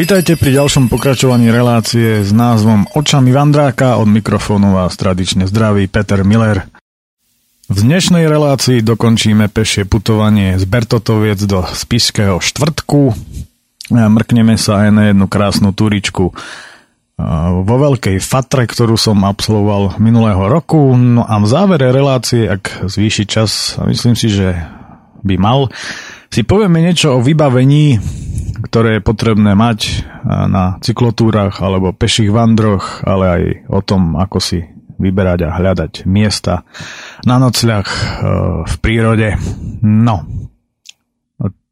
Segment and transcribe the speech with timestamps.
[0.00, 4.00] Vítajte pri ďalšom pokračovaní relácie s názvom Očami Vandráka.
[4.00, 6.64] Od mikrofónu vás tradične zdraví Peter Miller.
[7.68, 13.12] V dnešnej relácii dokončíme pešie putovanie z Bertotoviec do Spišského štvrtku.
[13.92, 16.32] Mrkneme sa aj na jednu krásnu turičku
[17.60, 20.96] vo veľkej fatre, ktorú som absolvoval minulého roku.
[20.96, 24.64] No a v závere relácie, ak zvýši čas, myslím si, že
[25.20, 25.68] by mal,
[26.32, 28.00] si povieme niečo o vybavení,
[28.64, 34.60] ktoré je potrebné mať na cyklotúrach alebo peších vandroch, ale aj o tom, ako si
[35.00, 36.68] vyberať a hľadať miesta
[37.24, 37.98] na nocľah e,
[38.68, 39.32] v prírode.
[39.80, 40.28] No,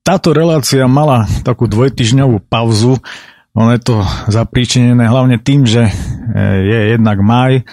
[0.00, 2.97] táto relácia mala takú dvojtyžňovú pauzu,
[3.53, 4.00] ono je to
[4.33, 5.92] zapríčinené hlavne tým, že e,
[6.64, 7.69] je jednak maj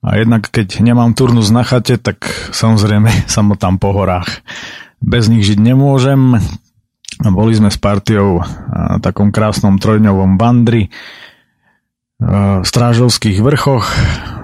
[0.00, 2.22] a jednak keď nemám turnus na chate, tak
[2.54, 4.46] samozrejme samotám po horách
[5.02, 6.38] bez nich žiť nemôžem.
[7.20, 8.40] Boli sme s partiou
[8.72, 10.88] na takom krásnom trojdňovom bandri
[12.20, 13.84] v Strážovských vrchoch.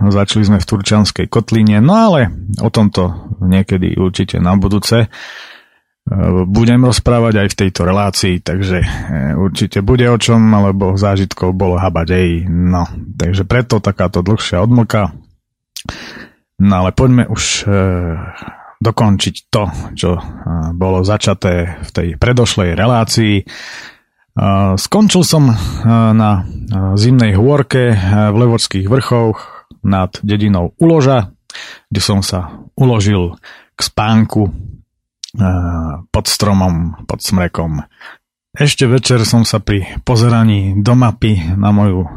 [0.01, 5.13] Začali sme v Turčanskej kotline, no ale o tomto niekedy určite na budúce
[6.47, 8.89] budem rozprávať aj v tejto relácii, takže e,
[9.35, 12.29] určite bude o čom, alebo zážitkov bolo habať aj.
[12.47, 12.87] No,
[13.19, 15.11] takže preto takáto dlhšia odmlka.
[16.63, 17.75] No ale poďme už e,
[18.87, 19.65] dokončiť to,
[19.99, 20.11] čo
[20.79, 23.43] bolo začaté v tej predošlej relácii.
[24.79, 25.51] Skončil som
[26.15, 26.31] na
[26.95, 27.99] zimnej hôrke
[28.31, 31.35] v Levorských vrchoch nad dedinou Uloža,
[31.91, 33.35] kde som sa uložil
[33.75, 34.55] k spánku
[36.13, 37.83] pod stromom, pod smrekom.
[38.57, 42.09] Ešte večer som sa pri pozeraní do mapy na moju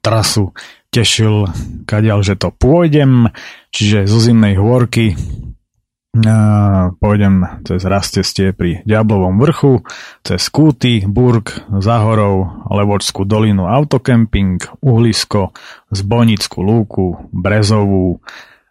[0.00, 0.56] trasu
[0.88, 1.48] tešil,
[1.84, 3.28] kadiaľ, že to pôjdem,
[3.72, 5.12] čiže zo zimnej hôrky
[7.02, 9.82] pôjdem cez rastestie pri Diablovom vrchu,
[10.22, 15.52] cez Kúty, Burg, Zahorov, Levočskú dolinu, autokemping, Uhlisko,
[15.90, 18.22] Zbojnickú lúku, Brezovú,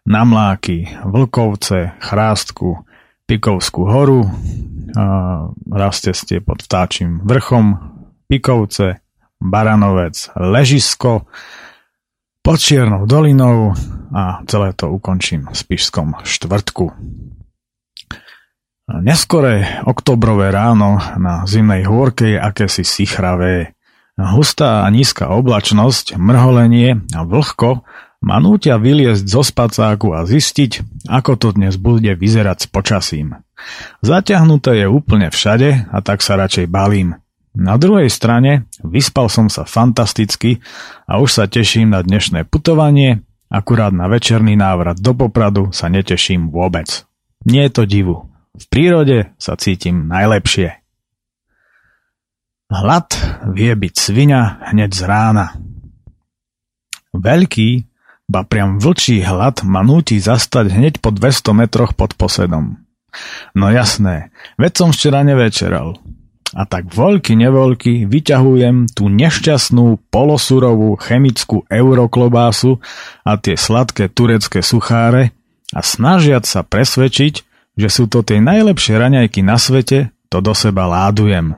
[0.06, 2.86] Namláky, Vlkovce, Chrástku,
[3.26, 4.22] Pikovskú horu,
[5.66, 7.74] rastestie pod vtáčim vrchom,
[8.30, 9.02] Pikovce,
[9.42, 11.26] Baranovec, Ležisko,
[12.46, 13.74] pod Čiernou dolinou
[14.14, 16.94] a celé to ukončím v Spišskom štvrtku.
[18.86, 23.74] Neskoré oktobrové ráno na zimnej hôrke je akési sichravé.
[24.14, 27.82] Hustá a nízka oblačnosť, mrholenie a vlhko
[28.22, 33.34] ma nútia vyliezť zo spacáku a zistiť, ako to dnes bude vyzerať s počasím.
[34.06, 37.18] Zaťahnuté je úplne všade a tak sa radšej balím.
[37.58, 40.62] Na druhej strane vyspal som sa fantasticky
[41.10, 46.54] a už sa teším na dnešné putovanie, akurát na večerný návrat do Popradu sa neteším
[46.54, 47.02] vôbec.
[47.42, 50.80] Nie je to divu, v prírode sa cítim najlepšie.
[52.66, 53.14] Hlad
[53.54, 55.54] vie byť svinia hneď z rána.
[57.14, 57.86] Veľký,
[58.26, 62.82] ba priam vlčí hlad ma núti zastať hneď po 200 metroch pod posedom.
[63.54, 65.96] No jasné, veď som včera nevečeral.
[66.56, 72.82] A tak voľky nevoľky vyťahujem tú nešťastnú polosurovú chemickú euroklobásu
[73.22, 75.34] a tie sladké turecké sucháre
[75.74, 77.45] a snažiať sa presvedčiť,
[77.76, 81.54] že sú to tie najlepšie raňajky na svete, to do seba ládujem.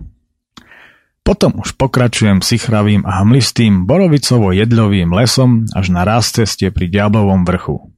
[1.22, 7.92] Potom už pokračujem sichravým a hmlistým borovicovo-jedľovým lesom až na raz ceste pri Diablovom vrchu.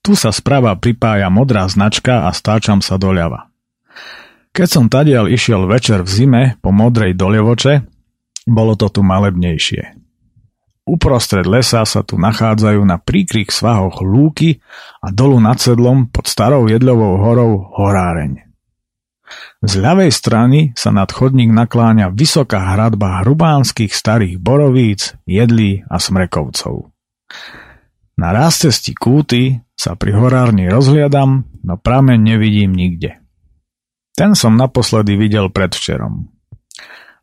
[0.00, 3.50] Tu sa sprava pripája modrá značka a stáčam sa doľava.
[4.56, 7.84] Keď som tadiaľ išiel večer v zime po modrej dolievoče,
[8.48, 10.05] bolo to tu malebnejšie.
[10.86, 14.62] Uprostred lesa sa tu nachádzajú na príkrych svahoch lúky
[15.02, 18.46] a dolu nad sedlom pod starou jedľovou horou horáreň.
[19.58, 26.94] Z ľavej strany sa nad chodník nakláňa vysoká hradba hrubánskych starých borovíc, jedlí a smrekovcov.
[28.14, 33.18] Na rástesti kúty sa pri horárni rozhliadam, no prameň nevidím nikde.
[34.14, 36.30] Ten som naposledy videl predvčerom.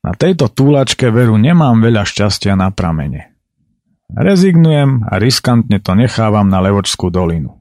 [0.04, 3.33] Na tejto túlačke veru nemám veľa šťastia na pramene.
[4.14, 7.58] Rezignujem a riskantne to nechávam na Levočskú dolinu.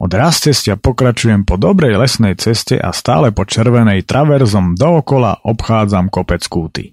[0.00, 6.44] Od rastestia pokračujem po dobrej lesnej ceste a stále po červenej traverzom dookola obchádzam kopec
[6.44, 6.84] kúty.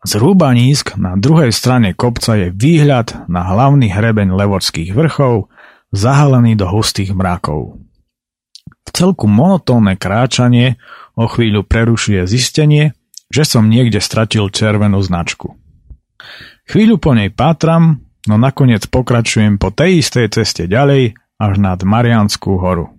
[0.00, 5.52] Zhruba nízk na druhej strane kopca je výhľad na hlavný hrebeň Levočských vrchov,
[5.92, 7.80] zahalený do hustých mrakov.
[8.84, 10.80] V celku monotónne kráčanie
[11.16, 12.96] o chvíľu prerušuje zistenie,
[13.28, 15.60] že som niekde stratil červenú značku.
[16.70, 17.98] Chvíľu po nej pátram,
[18.30, 22.94] no nakoniec pokračujem po tej istej ceste ďalej až nad Marianskú horu.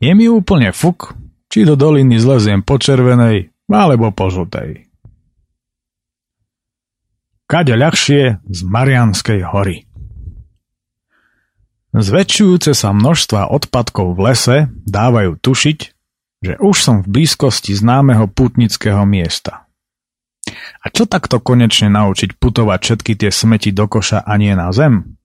[0.00, 1.12] Je mi úplne fuk,
[1.52, 4.88] či do doliny zleziem po červenej alebo po žltej.
[7.44, 9.84] kade ľahšie z Marianskej hory.
[11.92, 14.56] Zväčšujúce sa množstva odpadkov v lese
[14.88, 15.78] dávajú tušiť,
[16.40, 19.67] že už som v blízkosti známeho putnického miesta.
[20.78, 25.18] A čo takto konečne naučiť putovať všetky tie smeti do koša a nie na zem?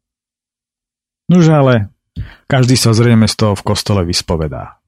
[1.29, 1.94] Nož ale,
[2.50, 4.81] každý sa zrejme z toho v kostole vyspovedá.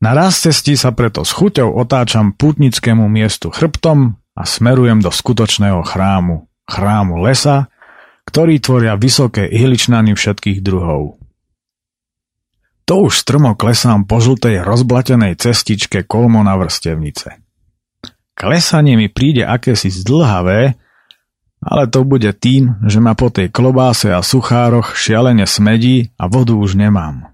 [0.00, 5.84] Na raz cestí sa preto s chuťou otáčam pútnickému miestu chrbtom a smerujem do skutočného
[5.84, 7.68] chrámu, chrámu lesa,
[8.24, 11.20] ktorý tvoria vysoké ihličnany všetkých druhov.
[12.88, 17.49] To už strmo klesám po žltej rozblatenej cestičke kolmo na vrstevnice.
[18.40, 20.80] Klesanie mi príde akési zdlhavé,
[21.60, 26.56] ale to bude tým, že ma po tej klobáse a suchároch šialene smedí a vodu
[26.56, 27.28] už nemám.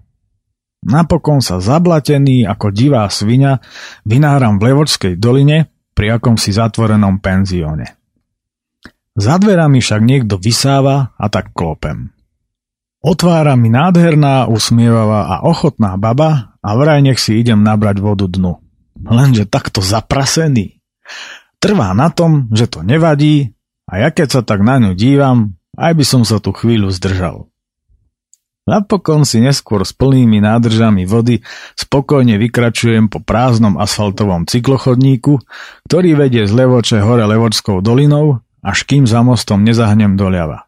[0.83, 3.63] Napokon sa zablatený ako divá svinia
[4.03, 7.95] vynáram v Levočskej doline pri akomsi zatvorenom penzióne.
[9.15, 12.11] Za dverami však niekto vysáva a tak klopem.
[12.99, 18.59] Otvára mi nádherná, usmievavá a ochotná baba a vraj nech si idem nabrať vodu dnu.
[19.07, 20.76] Lenže takto zaprasený.
[21.57, 23.55] Trvá na tom, že to nevadí
[23.89, 27.49] a ja keď sa tak na ňu dívam, aj by som sa tu chvíľu zdržal.
[28.67, 31.39] Napokon si neskôr s plnými nádržami vody
[31.79, 35.39] spokojne vykračujem po prázdnom asfaltovom cyklochodníku,
[35.87, 40.67] ktorý vedie z Levoče hore Levočskou dolinou až kým za mostom nezahnem doľava.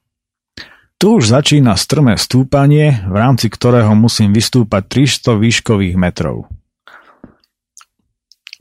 [0.99, 6.47] Tu už začína strmé stúpanie, v rámci ktorého musím vystúpať 300 výškových metrov.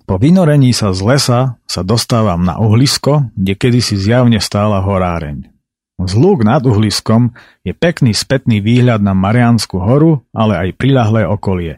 [0.08, 5.52] Po vynorení sa z lesa sa dostávam na uhlisko, kde kedysi zjavne stála horáreň.
[6.00, 11.76] Z lúk nad uhliskom je pekný spätný výhľad na Mariánsku horu, ale aj prilahlé okolie.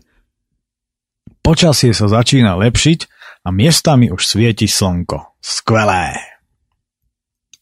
[1.43, 2.99] Počasie sa začína lepšiť
[3.43, 5.35] a miestami už svieti slnko.
[5.43, 6.15] Skvelé!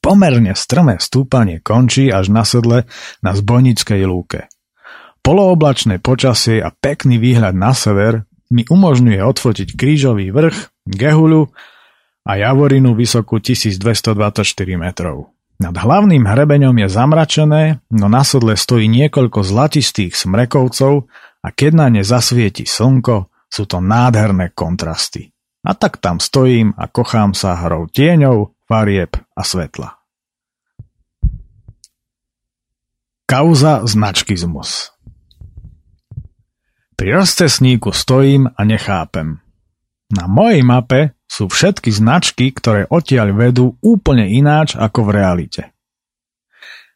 [0.05, 2.85] Pomerne strmé stúpanie končí až na sedle
[3.25, 4.53] na zbojnickej lúke.
[5.25, 11.53] Polooblačné počasie a pekný výhľad na sever mi umožňuje odfotiť krížový vrch, gehuľu
[12.29, 14.45] a javorinu vysokú 1224
[14.77, 15.33] metrov.
[15.59, 21.11] Nad hlavným hrebeňom je zamračené, no na sedle stojí niekoľko zlatistých smrekovcov
[21.43, 25.35] a keď na ne zasvieti slnko, sú to nádherné kontrasty.
[25.67, 29.99] A tak tam stojím a kochám sa hrou tieňov, farieb a svetla.
[33.29, 34.97] Kauza značkizmus
[36.99, 39.39] Pri rozcesníku stojím a nechápem.
[40.11, 45.63] Na mojej mape sú všetky značky, ktoré odtiaľ vedú úplne ináč ako v realite.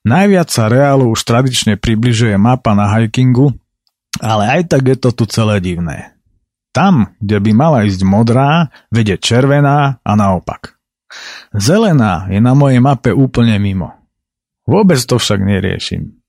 [0.03, 3.55] Najviac sa reálu už tradične približuje mapa na hikingu,
[4.19, 6.19] ale aj tak je to tu celé divné.
[6.75, 10.83] Tam, kde by mala ísť modrá, vedie červená a naopak.
[11.55, 13.95] Zelená je na mojej mape úplne mimo.
[14.67, 16.22] Vôbec to však neriešim.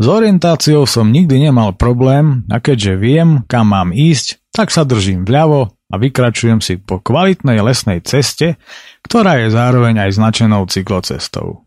[0.00, 5.28] S orientáciou som nikdy nemal problém a keďže viem, kam mám ísť, tak sa držím
[5.28, 8.56] vľavo a vykračujem si po kvalitnej lesnej ceste,
[9.04, 11.66] ktorá je zároveň aj značenou cyklocestou.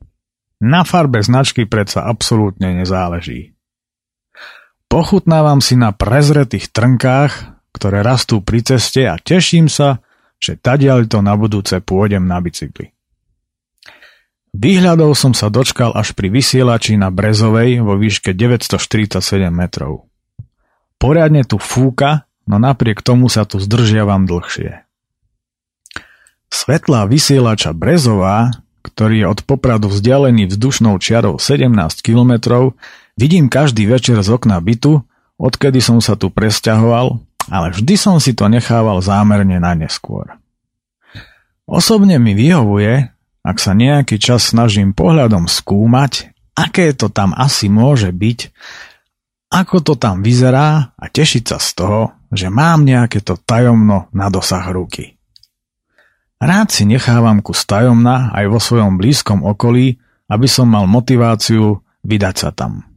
[0.63, 3.53] Na farbe značky predsa absolútne nezáleží.
[4.87, 9.99] Pochutnávam si na prezretých trnkách, ktoré rastú pri ceste a teším sa,
[10.39, 12.93] že tadiaľ to na budúce pôjdem na bicykli.
[14.53, 20.05] Výhľadov som sa dočkal až pri vysielači na Brezovej vo výške 947 metrov.
[21.01, 24.85] Poriadne tu fúka, no napriek tomu sa tu zdržiavam dlhšie.
[26.53, 28.53] Svetlá vysielača Brezová,
[28.85, 31.73] ktorý je od Popradu vzdialený vzdušnou čiarou 17
[32.05, 32.31] km,
[33.17, 35.01] vidím každý večer z okna bytu,
[35.41, 37.17] odkedy som sa tu presťahoval,
[37.49, 40.37] ale vždy som si to nechával zámerne na neskôr.
[41.65, 43.12] Osobne mi vyhovuje,
[43.43, 48.39] ak sa nejaký čas snažím pohľadom skúmať, aké to tam asi môže byť,
[49.53, 52.01] ako to tam vyzerá a tešiť sa z toho,
[52.33, 55.19] že mám nejaké to tajomno na dosah ruky.
[56.41, 62.35] Rád si nechávam kus tajomna aj vo svojom blízkom okolí, aby som mal motiváciu vydať
[62.35, 62.92] sa tam.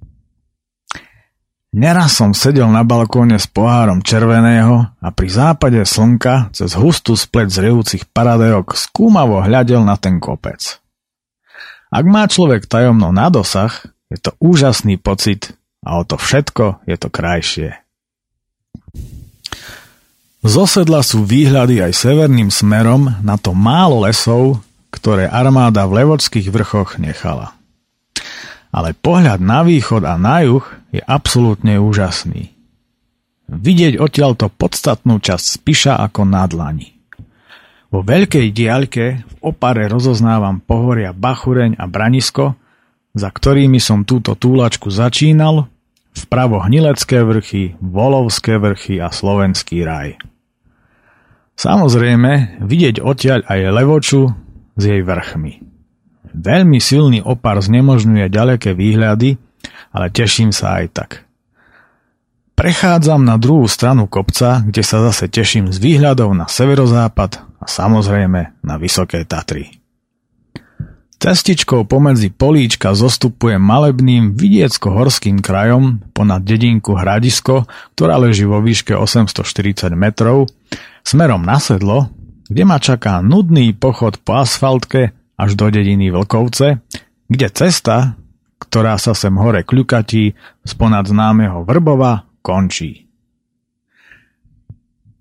[1.77, 7.53] Neraz som sedel na balkóne s pohárom červeného a pri západe slnka cez hustú splet
[7.53, 10.81] zrejúcich paradajok skúmavo hľadel na ten kopec.
[11.93, 13.77] Ak má človek tajomno na dosah,
[14.09, 15.53] je to úžasný pocit
[15.85, 17.71] a o to všetko je to krajšie.
[20.49, 26.49] Z osedla sú výhľady aj severným smerom na to málo lesov, ktoré armáda v Levodských
[26.49, 27.56] vrchoch nechala
[28.77, 32.53] ale pohľad na východ a na juh je absolútne úžasný.
[33.49, 36.93] Vidieť odtiaľto podstatnú časť Spiša ako na dlani.
[37.89, 42.59] Vo veľkej diaľke v opare rozoznávam pohoria Bachureň a Branisko,
[43.17, 45.73] za ktorými som túto túlačku začínal,
[46.13, 50.21] vpravo Hnilecké vrchy, Volovské vrchy a Slovenský raj.
[51.57, 54.29] Samozrejme, vidieť odtiaľ aj Levoču
[54.77, 55.76] s jej vrchmi.
[56.37, 59.41] Veľmi silný opar znemožňuje ďaleké výhľady,
[59.97, 61.11] ale teším sa aj tak.
[62.57, 68.65] Prechádzam na druhú stranu kopca, kde sa zase teším z výhľadov na severozápad a samozrejme
[68.65, 69.81] na Vysoké Tatry.
[71.17, 77.65] Cestičkou pomedzi políčka zostupuje malebným vidiecko-horským krajom ponad dedinku Hradisko,
[77.97, 80.53] ktorá leží vo výške 840 metrov,
[81.01, 82.13] smerom na sedlo,
[82.53, 86.81] kde ma čaká nudný pochod po asfaltke až do dediny Vlkovce,
[87.29, 88.17] kde cesta,
[88.61, 90.25] ktorá sa sem hore kľukatí
[90.65, 93.07] z ponad známeho Vrbova, končí.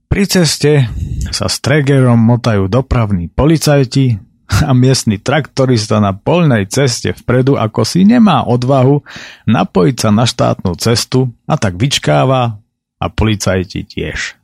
[0.06, 0.88] Pri ceste
[1.34, 8.06] sa s Tregerom motajú dopravní policajti a miestny traktorista na polnej ceste vpredu ako si
[8.06, 9.02] nemá odvahu
[9.50, 12.62] napojiť sa na štátnu cestu a tak vyčkáva
[13.02, 14.38] a policajti tiež.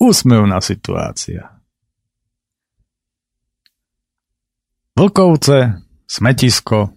[0.00, 1.55] Úsmevná situácia.
[4.96, 5.76] Vlkovce,
[6.08, 6.88] smetisko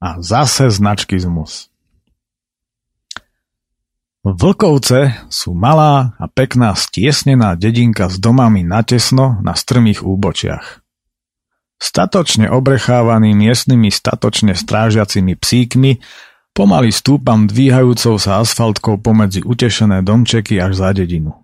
[0.00, 1.68] a zase značky zmus.
[4.24, 10.80] Vlkovce sú malá a pekná stiesnená dedinka s domami natesno na strmých úbočiach.
[11.76, 16.00] Statočne obrechávaný miestnymi statočne strážiacimi psíkmi
[16.56, 21.41] pomaly stúpam dvíhajúcou sa asfaltkou pomedzi utešené domčeky až za dedinu.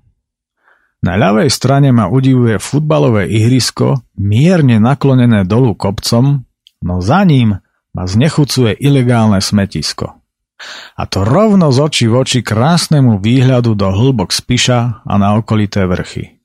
[0.98, 6.42] Na ľavej strane ma udivuje futbalové ihrisko, mierne naklonené dolu kopcom,
[6.82, 7.62] no za ním
[7.94, 10.18] ma znechucuje ilegálne smetisko.
[10.98, 15.86] A to rovno z očí v oči krásnemu výhľadu do hlbok Spiša a na okolité
[15.86, 16.42] vrchy.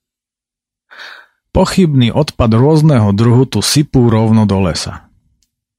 [1.54, 5.10] Pochybný odpad rôzneho druhu tu sypú rovno do lesa.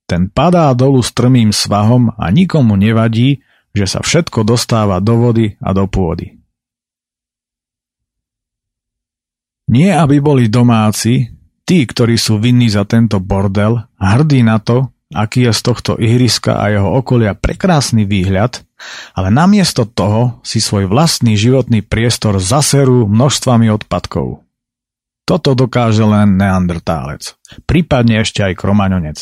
[0.06, 3.42] Ten padá dolu strmým svahom a nikomu nevadí,
[3.74, 6.43] že sa všetko dostáva do vody a do pôdy.
[9.64, 11.32] Nie aby boli domáci,
[11.64, 16.60] tí, ktorí sú vinní za tento bordel, hrdí na to, aký je z tohto ihriska
[16.60, 18.60] a jeho okolia prekrásny výhľad,
[19.16, 24.44] ale namiesto toho si svoj vlastný životný priestor zaserú množstvami odpadkov.
[25.24, 27.32] Toto dokáže len neandrtálec,
[27.64, 29.18] prípadne ešte aj kromaňonec.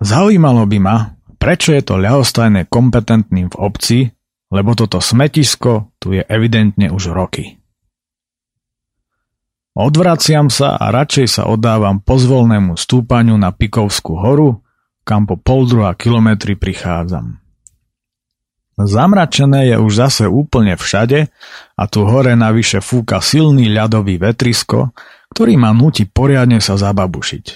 [0.00, 0.96] Zaujímalo by ma,
[1.36, 3.98] prečo je to ľahostajné kompetentným v obci,
[4.48, 7.60] lebo toto smetisko tu je evidentne už roky.
[9.74, 14.62] Odvraciam sa a radšej sa oddávam pozvolnému stúpaniu na Pikovskú horu,
[15.02, 17.42] kam po pol druhá kilometri prichádzam.
[18.78, 21.26] Zamračené je už zase úplne všade
[21.74, 24.94] a tu hore navyše fúka silný ľadový vetrisko,
[25.34, 27.46] ktorý ma nutí poriadne sa zababušiť.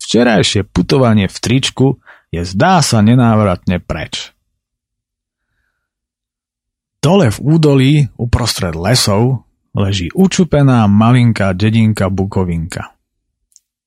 [0.00, 2.00] Včerajšie putovanie v tričku
[2.32, 4.32] je zdá sa nenávratne preč.
[7.04, 9.43] Dole v údolí, uprostred lesov,
[9.74, 12.94] leží učupená malinká dedinka Bukovinka.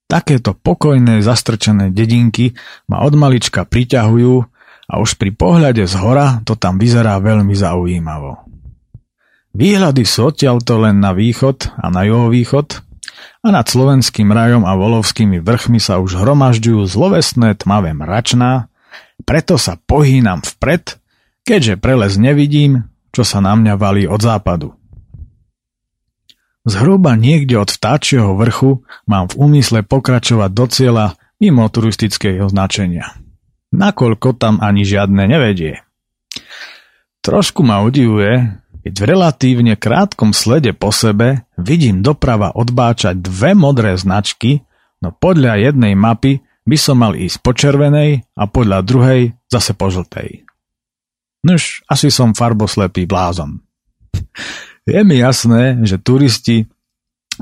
[0.08, 2.56] Takéto pokojné zastrčené dedinky
[2.88, 4.36] ma od malička priťahujú
[4.88, 8.48] a už pri pohľade z hora to tam vyzerá veľmi zaujímavo.
[9.58, 12.88] Výhľady sú odtiaľto len na východ a na juhovýchod
[13.44, 18.72] a nad slovenským rajom a volovskými vrchmi sa už hromažďujú zlovesné tmavé mračná,
[19.26, 21.02] preto sa pohýnam vpred,
[21.44, 24.78] keďže prelez nevidím, čo sa na mňa valí od západu.
[26.68, 31.06] Zhruba niekde od vtáčieho vrchu mám v úmysle pokračovať do cieľa
[31.40, 33.16] mimo turistického značenia.
[33.72, 35.80] Nakoľko tam ani žiadne nevedie.
[37.24, 43.96] Trošku ma udivuje, keď v relatívne krátkom slede po sebe vidím doprava odbáčať dve modré
[43.96, 44.68] značky,
[45.00, 49.88] no podľa jednej mapy by som mal ísť po červenej a podľa druhej zase po
[49.88, 50.44] žltej.
[51.48, 53.64] Nož, asi som farboslepý blázon.
[54.88, 56.72] Je mi jasné, že turisti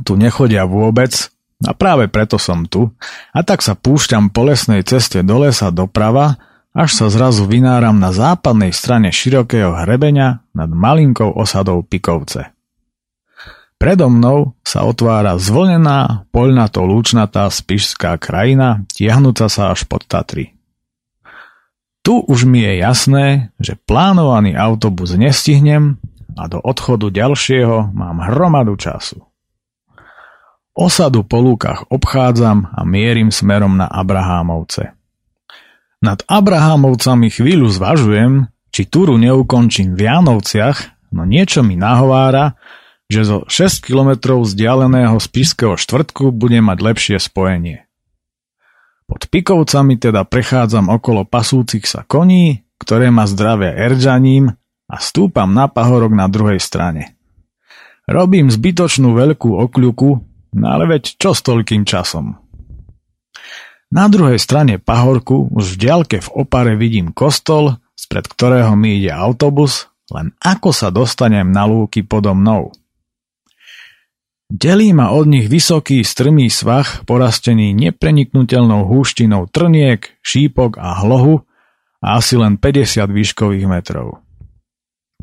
[0.02, 1.14] tu nechodia vôbec
[1.62, 2.90] a práve preto som tu
[3.32, 6.42] a tak sa púšťam po lesnej ceste do lesa doprava,
[6.76, 12.52] až sa zrazu vynáram na západnej strane širokého hrebenia nad malinkou osadou Pikovce.
[13.78, 20.58] Predo mnou sa otvára zvlnená, poľnato lúčnatá spišská krajina, tiahnúca sa až pod Tatry.
[22.02, 23.28] Tu už mi je jasné,
[23.62, 26.02] že plánovaný autobus nestihnem
[26.36, 29.24] a do odchodu ďalšieho mám hromadu času.
[30.76, 34.92] Osadu po lúkach obchádzam a mierim smerom na Abrahámovce.
[36.04, 42.60] Nad Abrahámovcami chvíľu zvažujem, či túru neukončím v Jánovciach, no niečo mi nahovára,
[43.08, 47.88] že zo 6 kilometrov vzdialeného Spišského štvrtku bude mať lepšie spojenie.
[49.06, 55.66] Pod Pikovcami teda prechádzam okolo pasúcich sa koní, ktoré ma zdravia eržaním a stúpam na
[55.66, 57.18] pahorok na druhej strane.
[58.06, 60.10] Robím zbytočnú veľkú okľuku,
[60.62, 62.38] no ale veď čo s toľkým časom?
[63.90, 69.10] Na druhej strane pahorku už v diaľke v opare vidím kostol, spred ktorého mi ide
[69.10, 72.74] autobus, len ako sa dostanem na lúky podo mnou.
[74.46, 81.42] Delí ma od nich vysoký strmý svah porastený nepreniknutelnou húštinou trniek, šípok a hlohu
[81.98, 84.25] a asi len 50 výškových metrov.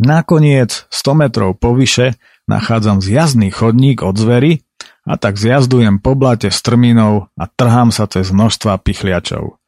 [0.01, 2.17] Nakoniec 100 metrov povyše
[2.49, 4.65] nachádzam zjazdný chodník od zvery
[5.05, 9.61] a tak zjazdujem po blate strminou a trhám sa cez množstva pichliačov.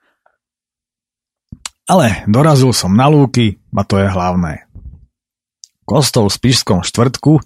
[1.85, 4.65] Ale dorazil som na lúky a to je hlavné.
[5.85, 7.45] Kostol v Spišskom štvrtku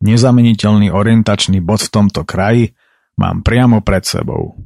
[0.00, 2.72] nezameniteľný orientačný bod v tomto kraji,
[3.20, 4.56] mám priamo pred sebou.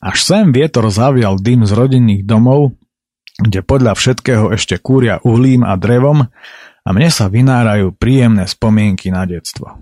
[0.00, 2.76] Až sem vietor zavial dym z rodinných domov,
[3.40, 6.28] kde podľa všetkého ešte kúria uhlím a drevom
[6.84, 9.72] a mne sa vynárajú príjemné spomienky na detstvo.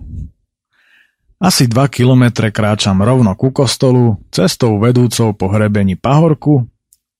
[1.43, 6.63] Asi 2 kilometre kráčam rovno ku kostolu, cestou vedúcou po hrebení pahorku,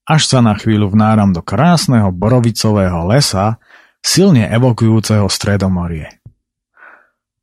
[0.08, 3.60] až sa na chvíľu vnáram do krásneho borovicového lesa,
[4.00, 6.24] silne evokujúceho stredomorie.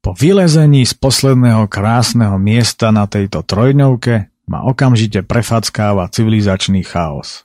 [0.01, 7.45] Po vylezení z posledného krásneho miesta na tejto trojňovke ma okamžite prefackáva civilizačný chaos.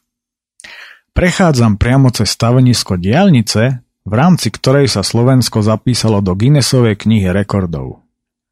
[1.12, 8.06] Prechádzam priamo cez stavenisko diálnice, v rámci ktorej sa Slovensko zapísalo do Guinnessovej knihy rekordov.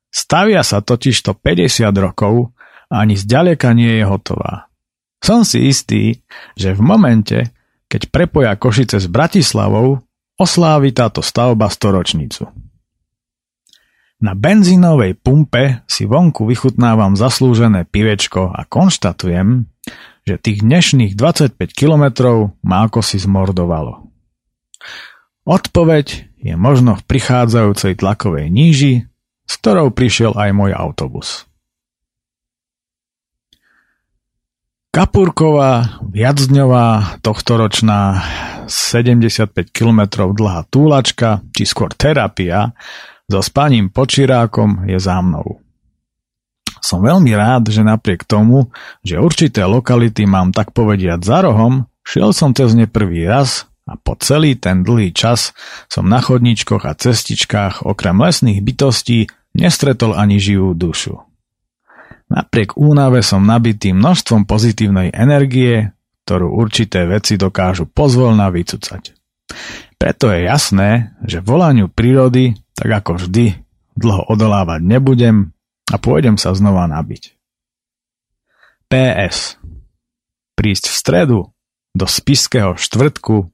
[0.10, 2.54] Stavia sa totižto 50 rokov
[2.90, 4.70] a ani zďaleka nie je hotová.
[5.22, 6.20] Som si istý,
[6.58, 7.38] že v momente,
[7.88, 10.02] keď prepoja Košice s Bratislavou,
[10.36, 12.50] oslávi táto stavba storočnicu.
[14.24, 19.68] Na benzínovej pumpe si vonku vychutnávam zaslúžené pivečko a konštatujem,
[20.24, 24.08] že tých dnešných 25 kilometrov ma ako si zmordovalo.
[25.44, 29.12] Odpoveď je možno v prichádzajúcej tlakovej níži,
[29.44, 31.44] s ktorou prišiel aj môj autobus.
[34.94, 38.24] Kapurková, viacdňová, tohtoročná,
[38.72, 42.72] 75 km dlhá túlačka, či skôr terapia,
[43.28, 45.60] so spaním počirákom je za mnou.
[46.80, 48.72] Som veľmi rád, že napriek tomu,
[49.04, 54.00] že určité lokality mám tak povediať za rohom, šiel som cez ne prvý raz a
[54.00, 55.52] po celý ten dlhý čas
[55.92, 61.20] som na chodničkoch a cestičkách okrem lesných bytostí nestretol ani živú dušu.
[62.32, 65.92] Napriek únave som nabitý množstvom pozitívnej energie,
[66.24, 69.14] ktorú určité veci dokážu pozvolna vycúcať.
[70.00, 73.54] Preto je jasné, že volaniu prírody tak ako vždy,
[73.94, 75.54] dlho odolávať nebudem
[75.94, 77.38] a pôjdem sa znova nabiť.
[78.90, 79.58] PS.
[80.54, 81.40] Prísť v stredu
[81.94, 83.50] do spiského štvrtku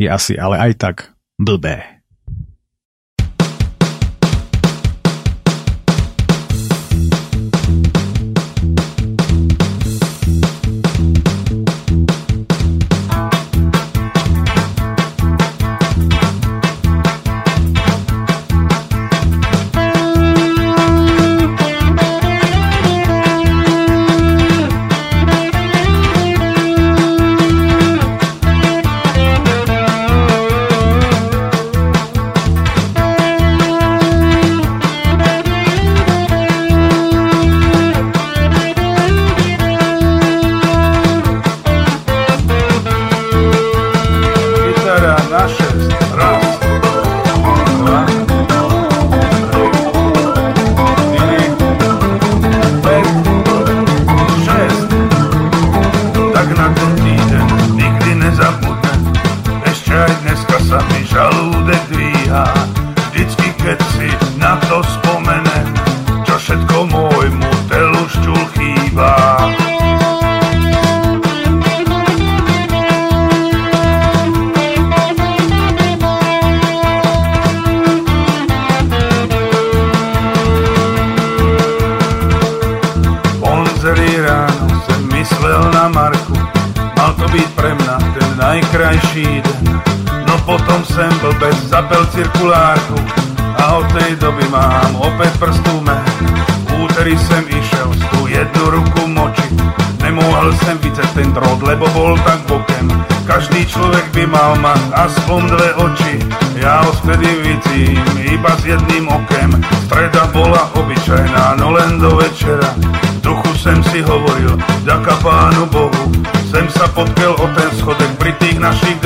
[0.00, 0.96] je asi ale aj tak
[1.36, 1.99] blbé.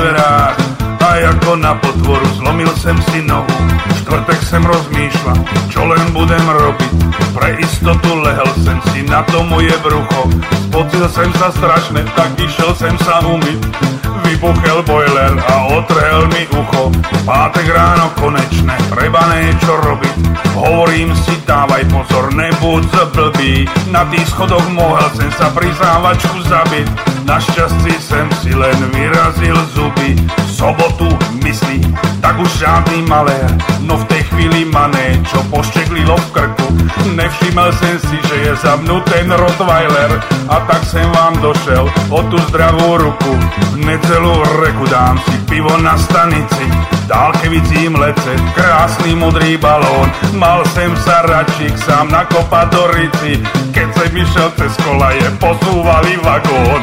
[0.05, 0.57] Dverách
[1.01, 3.49] A ako na potvoru zlomil sem si nohu
[4.05, 5.35] Štvrtek sem rozmýšľa,
[5.73, 6.93] čo len budem robiť
[7.33, 10.29] Pre istotu lehel sem si na to moje brucho
[10.69, 13.65] Spocil sem sa strašne, tak išiel sem sa umyť
[14.25, 16.89] vybuchel boiler a otrhel mi ucho.
[17.29, 20.17] Pátek ráno konečné, treba niečo robiť.
[20.57, 23.69] Hovorím si, dávaj pozor, nebuď blbý.
[23.93, 26.89] Na tých schodoch mohol sem sa pri závačku zabiť.
[27.25, 30.13] Našťastie sem si len vyrazil zuby.
[30.45, 31.09] Sobotu
[31.41, 31.81] myslí,
[32.21, 33.49] tak už žiadny malér.
[33.81, 36.69] No v tej chvíli mané, čo pošteklilo v krku.
[37.17, 40.21] Nevšimel som si, že je zamnutý Rottweiler.
[40.53, 43.33] A tak sem vám došel o tú zdravú ruku.
[43.81, 46.69] Hned celú reku dám si pivo na stanici
[47.05, 50.09] Dálke vidím lecet, krásny modrý balón.
[50.33, 53.39] Mal sem sa račík sám na kopadorici
[53.71, 56.83] Keď sem išiel cez kolaje, posúvali vagón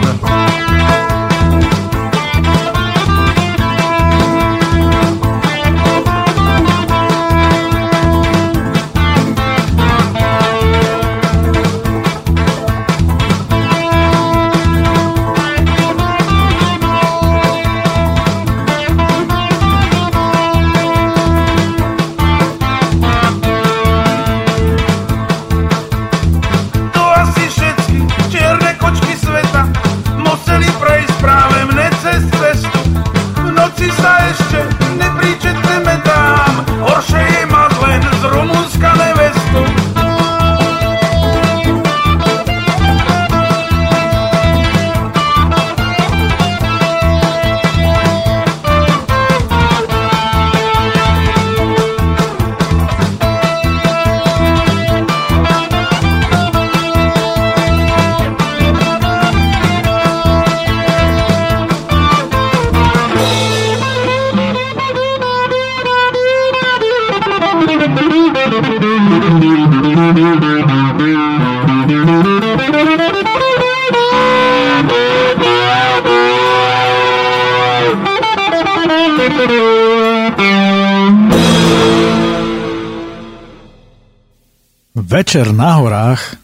[85.12, 86.40] Večer na horách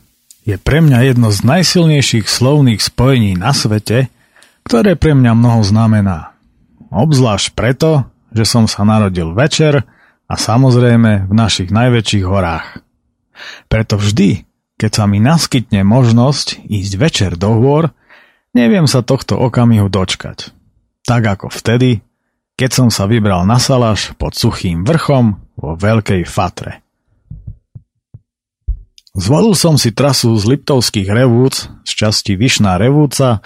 [0.45, 4.11] je pre mňa jedno z najsilnejších slovných spojení na svete,
[4.67, 6.35] ktoré pre mňa mnoho znamená.
[6.91, 9.87] Obzvlášť preto, že som sa narodil večer
[10.27, 12.83] a samozrejme v našich najväčších horách.
[13.71, 14.43] Preto vždy,
[14.77, 17.89] keď sa mi naskytne možnosť ísť večer do hôr,
[18.53, 20.53] neviem sa tohto okamihu dočkať.
[21.01, 22.05] Tak ako vtedy,
[22.53, 26.85] keď som sa vybral na salaš pod suchým vrchom vo Veľkej Fatre.
[29.17, 33.41] Zvolil som si trasu z Liptovských revúc z časti Vyšná revúca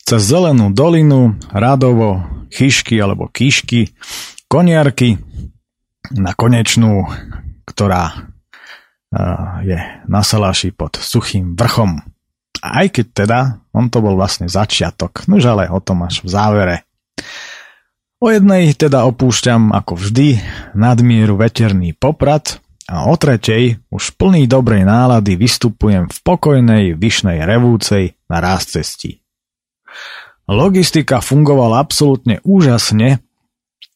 [0.00, 3.92] cez Zelenú dolinu, Radovo, Chyšky alebo Kišky,
[4.48, 5.20] Koniarky
[6.16, 7.04] na konečnú,
[7.68, 8.29] ktorá
[9.66, 11.98] je na Salaši pod suchým vrchom.
[12.60, 13.40] Aj keď teda,
[13.72, 16.76] on to bol vlastne začiatok, nož ale o tom až v závere.
[18.20, 20.38] O jednej teda opúšťam ako vždy
[20.76, 28.18] nadmieru veterný poprad, a o tretej už plný dobrej nálady vystupujem v pokojnej vyšnej revúcej
[28.26, 29.22] na ráz cestí.
[30.50, 33.22] Logistika fungovala absolútne úžasne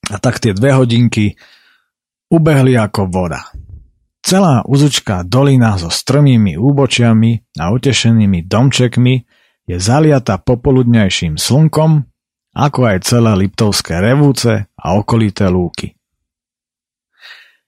[0.07, 1.35] a tak tie dve hodinky
[2.31, 3.50] ubehli ako voda.
[4.24, 9.14] Celá uzučká dolina so strmými úbočiami a utešenými domčekmi
[9.68, 12.08] je zaliata popoludňajším slnkom,
[12.56, 15.92] ako aj celé Liptovské revúce a okolité lúky.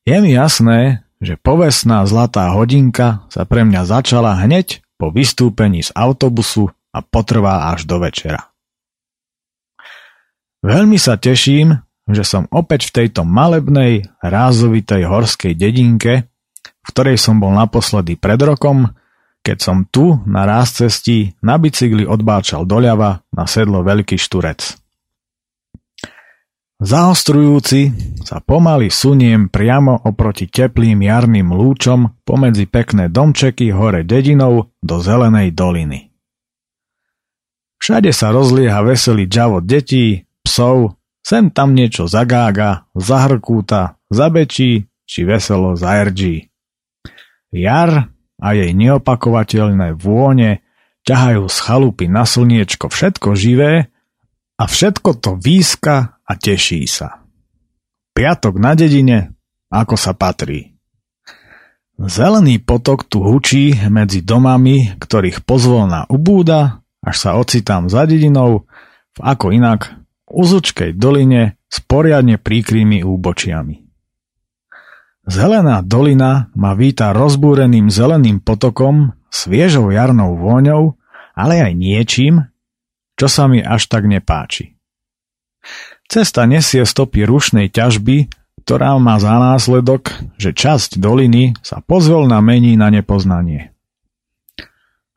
[0.09, 5.92] Je mi jasné, že povestná zlatá hodinka sa pre mňa začala hneď po vystúpení z
[5.92, 8.49] autobusu a potrvá až do večera.
[10.64, 16.33] Veľmi sa teším, že som opäť v tejto malebnej, rázovitej horskej dedinke,
[16.87, 18.87] v ktorej som bol naposledy pred rokom,
[19.42, 24.79] keď som tu na ráz cestí na bicykli odbáčal doľava na sedlo Veľký Šturec.
[26.77, 27.88] Zaostrujúci
[28.20, 35.57] sa pomaly suniem priamo oproti teplým jarným lúčom pomedzi pekné domčeky hore dedinou do zelenej
[35.57, 36.12] doliny.
[37.81, 45.81] Všade sa rozlieha veselý džavo detí, psov, sem tam niečo zagága, zahrkúta, zabečí či veselo
[45.81, 46.53] zaerdží.
[47.55, 50.61] Jar a jej neopakovateľné vône
[51.07, 53.89] ťahajú z chalupy na slniečko všetko živé
[54.59, 57.23] a všetko to výska a teší sa.
[58.17, 59.37] piatok na dedine,
[59.71, 60.75] ako sa patrí.
[61.97, 68.69] Zelený potok tu hučí medzi domami, ktorých pozvolná ubúda, až sa ocitám za dedinou,
[69.17, 69.97] v ako inak
[70.29, 73.86] uzučkej doline s poriadne príkrými úbočiami.
[75.27, 80.95] Zelená dolina ma víta rozbúreným zeleným potokom, sviežou jarnou vôňou,
[81.35, 82.47] ale aj niečím,
[83.19, 84.79] čo sa mi až tak nepáči.
[86.07, 88.31] Cesta nesie stopy rušnej ťažby,
[88.62, 93.75] ktorá má za následok, že časť doliny sa pozvolna mení na nepoznanie.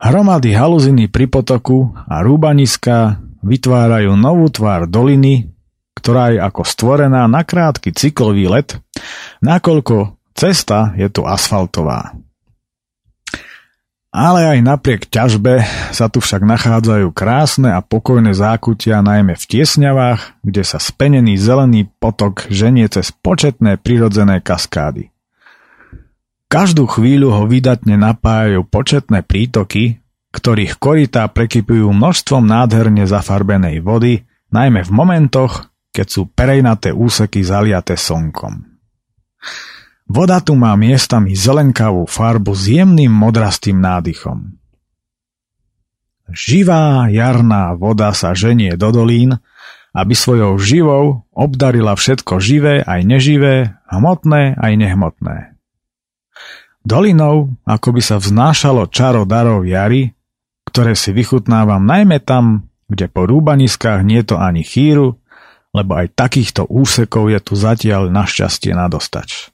[0.02, 5.54] Hromady haluziny pri potoku a rúbaniska vytvárajú novú tvár doliny,
[5.98, 8.78] ktorá je ako stvorená na krátky cyklový let,
[9.42, 12.16] nakoľko cesta je tu asfaltová.
[14.10, 15.62] Ale aj napriek ťažbe
[15.94, 21.94] sa tu však nachádzajú krásne a pokojné zákutia najmä v tiesňavách, kde sa spenený zelený
[22.02, 25.14] potok ženie cez početné prirodzené kaskády.
[26.50, 30.02] Každú chvíľu ho vydatne napájajú početné prítoky,
[30.34, 37.98] ktorých korytá prekypujú množstvom nádherne zafarbenej vody, najmä v momentoch, keď sú perejnaté úseky zaliaté
[37.98, 38.66] slnkom.
[40.10, 44.58] Voda tu má miestami zelenkavú farbu s jemným modrastým nádychom.
[46.30, 49.38] Živá jarná voda sa ženie do dolín,
[49.94, 55.38] aby svojou živou obdarila všetko živé aj neživé, hmotné aj nehmotné.
[56.82, 60.18] Dolinou ako by sa vznášalo čaro darov jary,
[60.70, 65.19] ktoré si vychutnávam najmä tam, kde po rúbaniskách nie to ani chýru,
[65.80, 69.48] lebo aj takýchto úsekov je tu zatiaľ našťastie nadostač.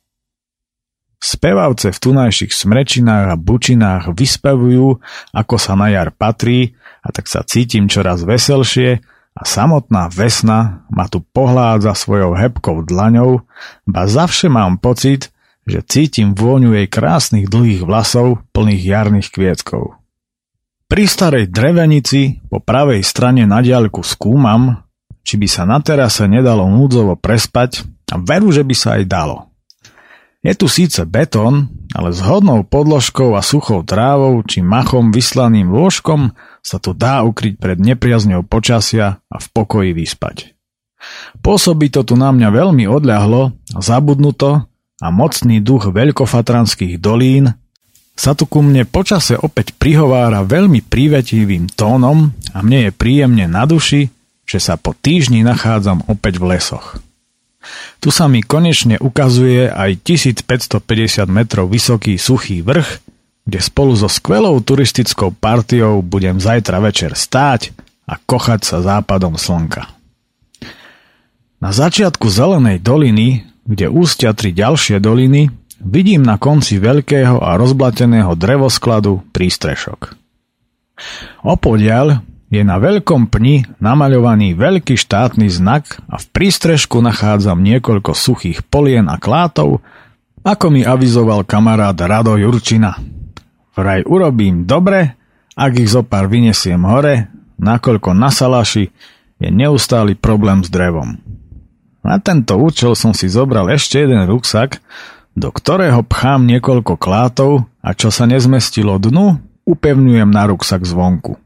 [1.22, 5.02] Spevavce v tunajších smrečinách a bučinách vyspevujú,
[5.34, 9.02] ako sa na jar patrí a tak sa cítim čoraz veselšie
[9.36, 13.42] a samotná vesna ma tu pohládza svojou hebkou dlaňou,
[13.90, 15.34] ba zavše mám pocit,
[15.66, 19.98] že cítim vôňu jej krásnych dlhých vlasov plných jarných kvietkov.
[20.86, 24.85] Pri starej drevenici po pravej strane na diaľku skúmam,
[25.26, 27.82] či by sa na terase nedalo núdzovo prespať
[28.14, 29.50] a veru, že by sa aj dalo.
[30.46, 36.38] Je tu síce betón, ale s hodnou podložkou a suchou trávou či machom vyslaným lôžkom
[36.62, 40.54] sa tu dá ukryť pred nepriazňou počasia a v pokoji vyspať.
[41.42, 44.70] Pôsobí to tu na mňa veľmi odľahlo, zabudnuto
[45.02, 47.58] a mocný duch veľkofatranských dolín
[48.16, 53.68] sa tu ku mne počase opäť prihovára veľmi prívetivým tónom a mne je príjemne na
[53.68, 54.08] duši,
[54.46, 57.02] že sa po týždni nachádzam opäť v lesoch.
[57.98, 63.02] Tu sa mi konečne ukazuje aj 1550 metrov vysoký suchý vrch,
[63.46, 67.74] kde spolu so skvelou turistickou partiou budem zajtra večer stáť
[68.06, 69.90] a kochať sa západom slnka.
[71.58, 75.50] Na začiatku zelenej doliny, kde ústia tri ďalšie doliny,
[75.82, 80.14] vidím na konci veľkého a rozblateného drevoskladu prístrešok.
[81.42, 82.22] Opodiaľ
[82.56, 89.12] je na veľkom pni namaľovaný veľký štátny znak a v prístrežku nachádzam niekoľko suchých polien
[89.12, 89.84] a klátov,
[90.46, 92.96] ako mi avizoval kamarát Rado Jurčina.
[93.76, 95.20] Vraj urobím dobre,
[95.60, 97.28] ak ich zo pár vyniesiem hore,
[97.60, 98.88] nakoľko na salaši
[99.36, 101.20] je neustály problém s drevom.
[102.06, 104.80] Na tento účel som si zobral ešte jeden ruksak,
[105.36, 111.45] do ktorého pchám niekoľko klátov a čo sa nezmestilo dnu, upevňujem na ruksak zvonku.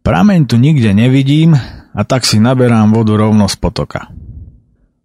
[0.00, 1.52] Prameň tu nikde nevidím
[1.92, 4.08] a tak si naberám vodu rovno z potoka.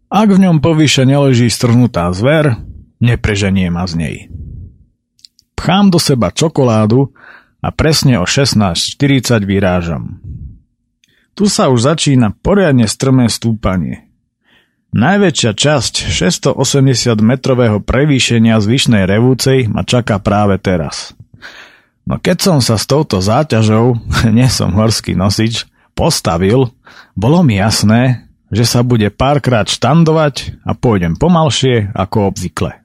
[0.08, 2.56] Ak v ňom povyše neleží strhnutá zver,
[3.04, 4.16] nepreženie ma z nej.
[5.60, 7.12] Pchám do seba čokoládu
[7.60, 10.24] a presne o 16.40 vyrážam.
[11.36, 14.08] Tu sa už začína poriadne strmé stúpanie.
[14.96, 21.12] Najväčšia časť 680 metrového prevýšenia zvyšnej revúcej ma čaká práve teraz–
[22.06, 23.98] No keď som sa s touto záťažou,
[24.38, 25.66] nie som horský nosič,
[25.98, 26.70] postavil,
[27.18, 32.78] bolo mi jasné, že sa bude párkrát štandovať a pôjdem pomalšie ako obvykle.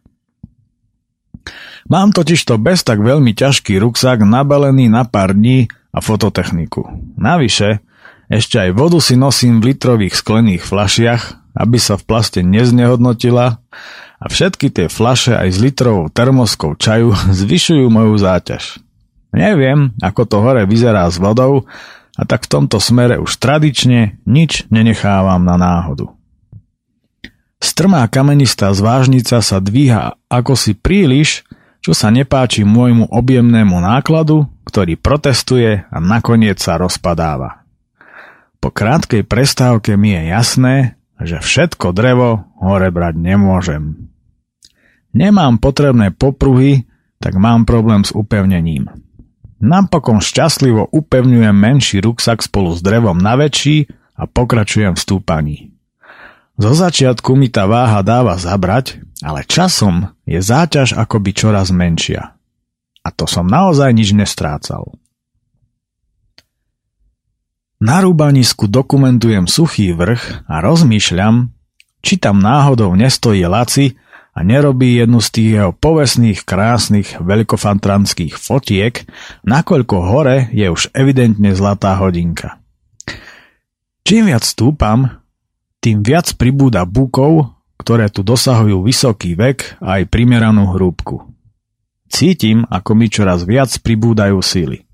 [1.91, 6.87] Mám totižto bez tak veľmi ťažký ruksak nabalený na pár dní a fototechniku.
[7.19, 7.83] Navyše,
[8.31, 11.23] ešte aj vodu si nosím v litrových sklených flašiach,
[11.59, 13.59] aby sa v plaste neznehodnotila
[14.23, 17.11] a všetky tie flaše aj s litrovou termoskou čaju
[17.43, 18.79] zvyšujú moju záťaž.
[19.31, 21.67] Neviem, ako to hore vyzerá s vodou,
[22.19, 26.11] a tak v tomto smere už tradične nič nenechávam na náhodu.
[27.61, 31.45] Strmá kamenistá zvážnica sa dvíha ako si príliš,
[31.81, 37.65] čo sa nepáči môjmu objemnému nákladu, ktorý protestuje a nakoniec sa rozpadáva.
[38.61, 40.77] Po krátkej prestávke mi je jasné,
[41.21, 44.13] že všetko drevo hore brať nemôžem.
[45.17, 46.85] Nemám potrebné popruhy,
[47.21, 48.89] tak mám problém s upevnením.
[49.61, 55.57] Napokon šťastlivo upevňujem menší ruksak spolu s drevom na väčší a pokračujem v stúpaní.
[56.57, 62.37] Zo začiatku mi tá váha dáva zabrať, ale časom je záťaž akoby čoraz menšia.
[63.05, 64.97] A to som naozaj nič nestrácal.
[67.81, 71.53] Na rúbanisku dokumentujem suchý vrch a rozmýšľam,
[72.05, 73.97] či tam náhodou nestojí Laci
[74.31, 79.05] a nerobí jednu z tých jeho povestných krásnych veľkofantranských fotiek,
[79.43, 82.63] nakoľko hore je už evidentne zlatá hodinka.
[84.07, 85.21] Čím viac stúpam,
[85.83, 91.27] tým viac pribúda bukov, ktoré tu dosahujú vysoký vek a aj primeranú hrúbku.
[92.11, 94.85] Cítim, ako mi čoraz viac pribúdajú síly.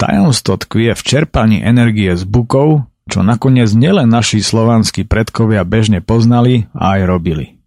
[0.00, 6.70] Tajomstvo tkvie v čerpaní energie z bukov, čo nakoniec nielen naši slovanskí predkovia bežne poznali
[6.72, 7.59] a aj robili.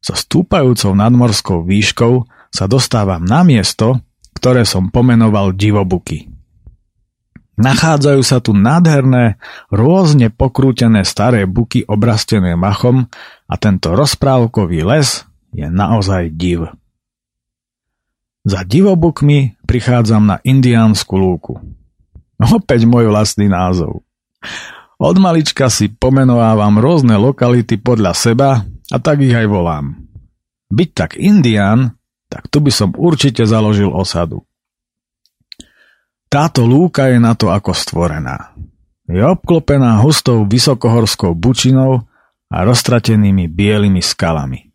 [0.00, 4.00] So stúpajúcou nadmorskou výškou sa dostávam na miesto,
[4.32, 6.32] ktoré som pomenoval divobuky.
[7.60, 9.36] Nachádzajú sa tu nádherné,
[9.68, 13.04] rôzne pokrútené staré buky obrastené machom
[13.44, 16.72] a tento rozprávkový les je naozaj div.
[18.48, 21.60] Za divobukmi prichádzam na indiánsku lúku.
[22.40, 24.00] Opäť môj vlastný názov.
[24.96, 30.10] Od malička si pomenovávam rôzne lokality podľa seba a tak ich aj volám.
[30.70, 31.94] Byť tak indián,
[32.30, 34.46] tak tu by som určite založil osadu.
[36.30, 38.54] Táto lúka je na to ako stvorená.
[39.10, 42.06] Je obklopená hustou vysokohorskou bučinou
[42.46, 44.70] a roztratenými bielými skalami.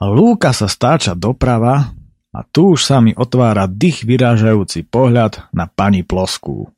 [0.00, 1.96] Lúka sa stáča doprava
[2.32, 6.68] a tu už sa mi otvára dých vyrážajúci pohľad na pani Ploskú.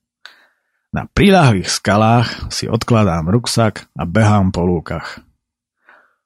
[0.94, 5.22] Na priláhlých skalách si odkladám ruksak a behám po lúkach.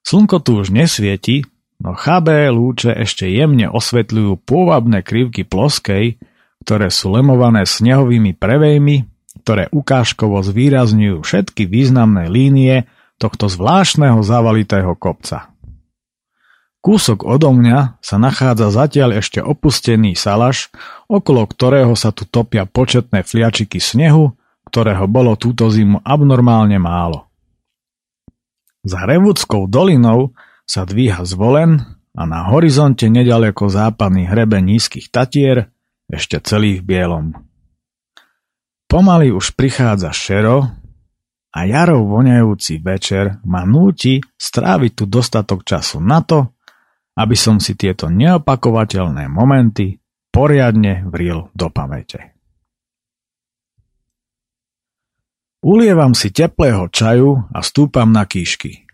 [0.07, 1.43] Slnko tu už nesvieti,
[1.83, 6.15] no chabé lúče ešte jemne osvetľujú pôvabné krivky ploskej,
[6.63, 9.03] ktoré sú lemované snehovými prevejmi,
[9.43, 12.87] ktoré ukážkovo zvýrazňujú všetky významné línie
[13.19, 15.51] tohto zvláštneho zavalitého kopca.
[16.79, 20.71] Kúsok odo mňa sa nachádza zatiaľ ešte opustený salaš,
[21.11, 24.31] okolo ktorého sa tu topia početné fliačiky snehu,
[24.71, 27.26] ktorého bolo túto zimu abnormálne málo.
[28.87, 30.31] Za Revúdskou dolinou
[30.63, 31.83] sa dvíha zvolen
[32.15, 35.67] a na horizonte nedaleko západný hrebe nízkych tatier,
[36.07, 37.25] ešte celý v bielom.
[38.87, 40.71] Pomaly už prichádza šero
[41.51, 46.55] a jarov voňajúci večer ma núti stráviť tu dostatok času na to,
[47.19, 49.99] aby som si tieto neopakovateľné momenty
[50.31, 52.36] poriadne vril do pamäte.
[55.65, 58.85] Ulievam si teplého čaju a stúpam na kýšky.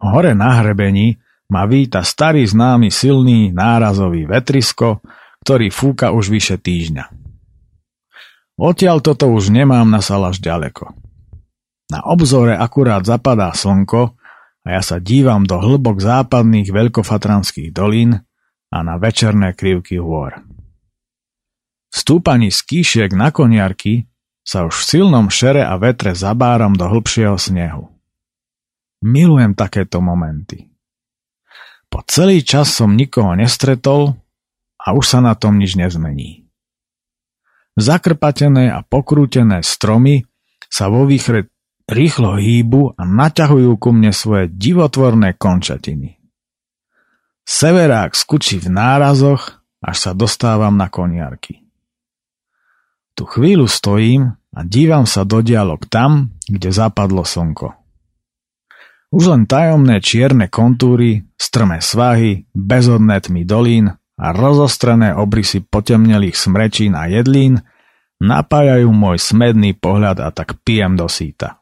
[0.00, 1.16] Hore na hrebení
[1.48, 5.00] ma víta starý známy silný nárazový vetrisko,
[5.40, 7.04] ktorý fúka už vyše týždňa.
[8.60, 10.92] Odtiaľ toto už nemám na salaš ďaleko.
[11.88, 14.20] Na obzore akurát zapadá slnko
[14.62, 18.20] a ja sa dívam do hlbok západných veľkofatranských dolín
[18.68, 20.44] a na večerné krivky hôr.
[21.90, 24.06] V stúpaní z kýšiek na koniarky
[24.50, 27.86] sa už v silnom šere a vetre zabáram do hĺbšieho snehu.
[29.06, 30.74] Milujem takéto momenty.
[31.86, 34.18] Po celý čas som nikoho nestretol
[34.74, 36.50] a už sa na tom nič nezmení.
[37.78, 40.26] Zakrpatené a pokrútené stromy
[40.66, 41.46] sa vo výchre
[41.86, 46.18] rýchlo hýbu a naťahujú ku mne svoje divotvorné končatiny.
[47.46, 51.62] Severák skučí v nárazoch, až sa dostávam na koniarky.
[53.14, 57.76] Tu chvíľu stojím a dívam sa do dialog tam, kde zapadlo slnko.
[59.10, 66.94] Už len tajomné čierne kontúry, strmé svahy, bezodné tmy dolín a rozostrené obrysy potemnelých smrečín
[66.94, 67.58] a jedlín
[68.22, 71.58] napájajú môj smedný pohľad a tak pijem do síta.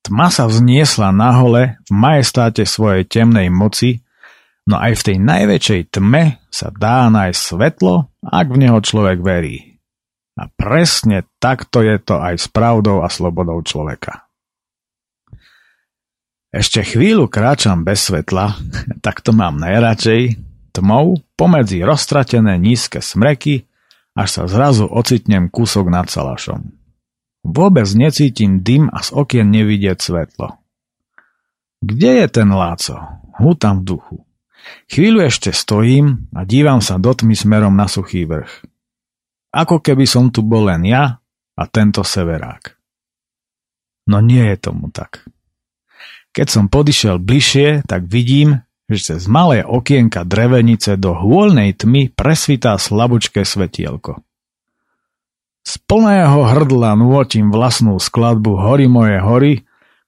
[0.00, 4.00] Tma sa vzniesla nahole v majestáte svojej temnej moci,
[4.64, 9.69] no aj v tej najväčšej tme sa dá nájsť svetlo, ak v neho človek verí.
[10.40, 14.24] A presne takto je to aj s pravdou a slobodou človeka.
[16.50, 18.56] Ešte chvíľu kráčam bez svetla,
[19.04, 20.40] tak to mám najradšej,
[20.72, 23.68] tmou pomedzi roztratené nízke smreky,
[24.16, 26.72] až sa zrazu ocitnem kúsok nad salašom.
[27.44, 30.60] Vôbec necítim dym a z okien nevidieť svetlo.
[31.80, 32.96] Kde je ten Láco?
[33.40, 34.16] Hútam v duchu.
[34.92, 38.69] Chvíľu ešte stojím a dívam sa do tmy smerom na suchý vrch.
[39.50, 41.18] Ako keby som tu bol len ja
[41.58, 42.78] a tento severák.
[44.06, 45.26] No nie je tomu tak.
[46.30, 52.78] Keď som podišiel bližšie, tak vidím, že cez malé okienka drevenice do hôľnej tmy presvitá
[52.78, 54.22] slabúčké svetielko.
[55.66, 59.52] Z plného hrdla nôtim vlastnú skladbu Hory moje hory,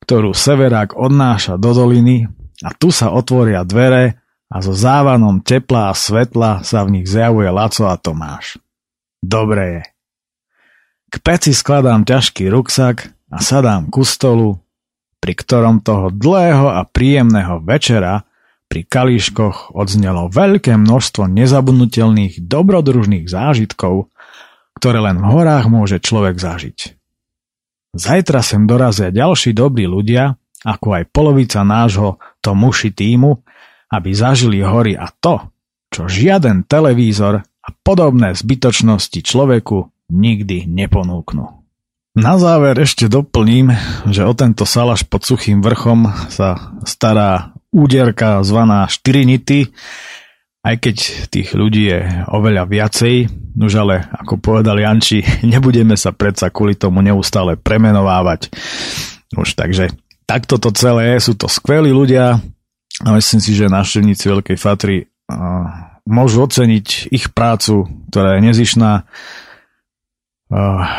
[0.03, 2.26] ktorú severák odnáša do doliny
[2.62, 4.18] a tu sa otvoria dvere
[4.51, 8.59] a so závanom tepla a svetla sa v nich zjavuje Laco a Tomáš.
[9.23, 9.83] Dobre je.
[11.12, 14.59] K peci skladám ťažký ruksak a sadám ku stolu,
[15.23, 18.27] pri ktorom toho dlhého a príjemného večera
[18.66, 24.11] pri kalíškoch odznelo veľké množstvo nezabudnutelných dobrodružných zážitkov,
[24.75, 26.79] ktoré len v horách môže človek zažiť.
[27.93, 33.45] Zajtra sem dorazia ďalší dobrí ľudia, ako aj polovica nášho to muši týmu,
[33.93, 35.53] aby zažili hory a to,
[35.93, 41.63] čo žiaden televízor a podobné zbytočnosti človeku nikdy neponúknú.
[42.13, 43.73] Na záver ešte doplním,
[44.05, 49.73] že o tento salaš pod suchým vrchom sa stará úderka zvaná 4 nity,
[50.61, 50.97] aj keď
[51.33, 57.01] tých ľudí je oveľa viacej, nuž ale, ako povedal Janči, nebudeme sa predsa kvôli tomu
[57.01, 58.53] neustále premenovávať.
[59.33, 59.89] Už takže
[60.29, 62.37] takto to celé sú to skvelí ľudia
[63.01, 68.92] a myslím si, že návštevníci Veľkej Fatry uh, môžu oceniť ich prácu, ktorá je nezišná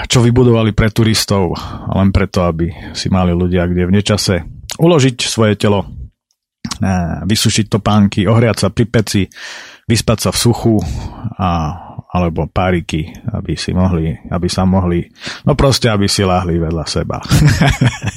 [0.10, 1.54] čo vybudovali pre turistov,
[1.94, 4.36] len preto, aby si mali ľudia kde v nečase
[4.82, 5.86] uložiť svoje telo,
[7.22, 9.22] vysušiť topánky, ohriať sa pri peci,
[9.86, 10.76] vyspať sa v suchu
[11.38, 11.50] a,
[12.14, 15.02] alebo páriky, aby si mohli, aby sa mohli,
[15.50, 17.18] no proste, aby si láhli vedľa seba.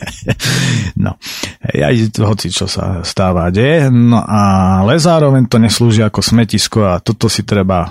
[1.04, 1.16] no,
[1.64, 3.88] aj hoci čo sa stáva, deje.
[3.88, 7.88] No ale zároveň to neslúži ako smetisko a toto si treba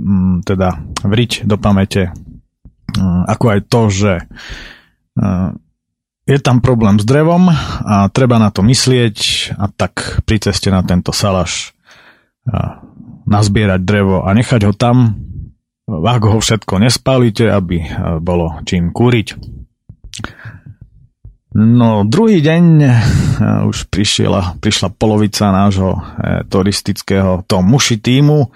[0.00, 2.08] Mm, teda vriť do pamäte,
[3.28, 4.12] ako aj to, že
[6.24, 7.52] je tam problém s drevom
[7.84, 9.16] a treba na to myslieť
[9.60, 11.76] a tak pri ceste na tento salaš
[13.30, 15.14] nazbierať drevo a nechať ho tam,
[15.86, 17.82] ak ho všetko nespálite, aby
[18.18, 19.38] bolo čím kúriť.
[21.50, 22.62] No, druhý deň
[23.66, 26.00] už prišiela, prišla polovica nášho e,
[26.46, 28.54] turistického to muši týmu.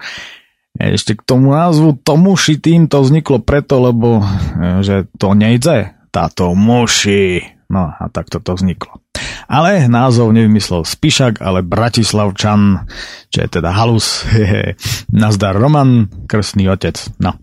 [0.79, 4.23] Ešte k tomu názvu tomu tým to vzniklo preto, lebo
[4.83, 7.43] že to nejde, táto muši.
[7.71, 9.04] No a takto to vzniklo.
[9.45, 12.89] Ale názov nevymyslel Spišak, ale Bratislavčan,
[13.29, 14.25] čo je teda halus.
[15.13, 16.97] Nazdar Roman, krstný otec.
[17.21, 17.37] No.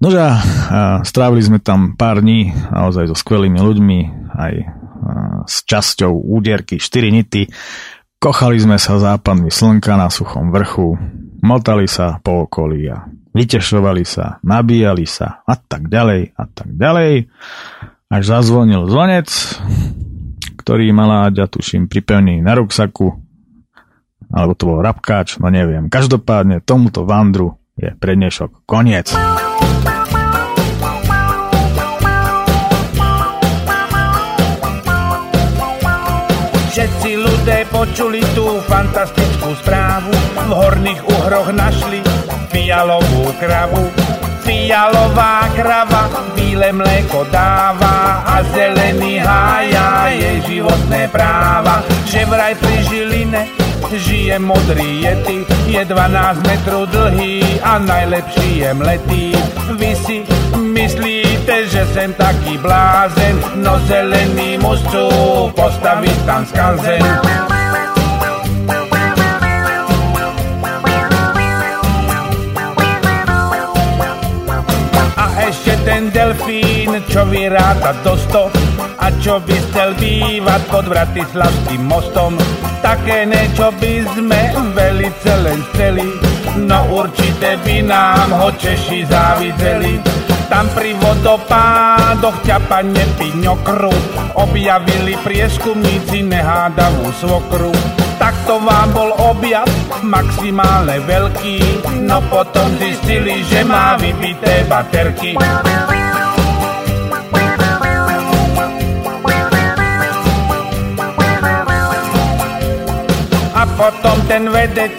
[0.00, 0.32] Nože,
[1.04, 3.98] strávili sme tam pár dní naozaj so skvelými ľuďmi,
[4.32, 4.54] aj
[5.44, 7.52] s časťou úderky 4 nity.
[8.20, 10.96] Kochali sme sa západmi slnka na suchom vrchu,
[11.44, 17.28] motali sa po okolí a vytešovali sa, nabíjali sa a tak ďalej a tak ďalej.
[18.10, 19.28] Až zazvonil zvonec,
[20.70, 23.10] ktorý mala ja tuším pripevnený na ruksaku,
[24.30, 25.90] alebo to bol rapkáč, no neviem.
[25.90, 29.10] Každopádne tomuto vandru je prednešok koniec.
[36.70, 41.98] Všetci ľudia počuli tú fantastickú správu, v horných uhroch našli
[42.54, 43.90] fialovú kravu.
[44.50, 51.86] Fialová krava bíle mléko dáva a zelený hája jej životné práva.
[52.10, 53.42] Že vraj pri Žiline
[53.94, 59.24] žije modrý jety, je 12 metrov dlhý a najlepší je mletý.
[59.78, 60.26] Vy si
[60.58, 65.06] myslíte, že sem taký blázen, no zelený muscu
[65.54, 67.59] postaviť tam skanzen.
[75.90, 78.46] Ten delfín, čo vyráta do sto,
[79.02, 82.38] a čo by chcel bývať pod Bratislavským mostom,
[82.78, 86.06] také niečo by sme velice len chceli,
[86.62, 89.98] no určite by nám ho Češi závideli.
[90.46, 93.94] Tam pri vodopádoch ťapanie piňokru
[94.38, 97.74] objavili prieskumníci nehádavú svokru.
[98.30, 99.66] Takto vám bol objad
[100.06, 105.34] maximálne veľký, no potom zistili, že má vybité baterky.
[113.50, 114.94] A potom ten vedec,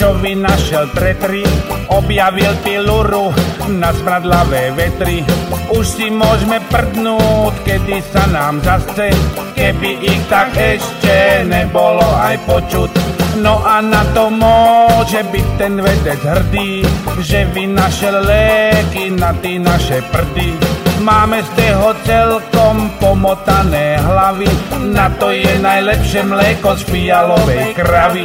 [0.00, 1.44] čo vynašel tretry,
[1.92, 3.36] objavil piluru
[3.68, 5.20] na smradlavé vetry.
[5.76, 9.12] Už si môžeme prdnúť, kedy sa nám zase,
[9.52, 12.90] keby ich tak ešte nebolo aj počuť.
[13.44, 16.80] No a na to môže byť ten vedec hrdý,
[17.20, 20.56] že vynašel léky na ty naše prdy.
[21.04, 24.48] Máme z toho celkom pomotané hlavy,
[24.96, 28.24] na to je najlepšie mléko z fialovej kravy.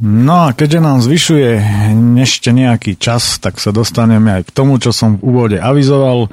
[0.00, 1.60] No a keďže nám zvyšuje
[2.24, 6.32] ešte nejaký čas, tak sa dostaneme aj k tomu, čo som v úvode avizoval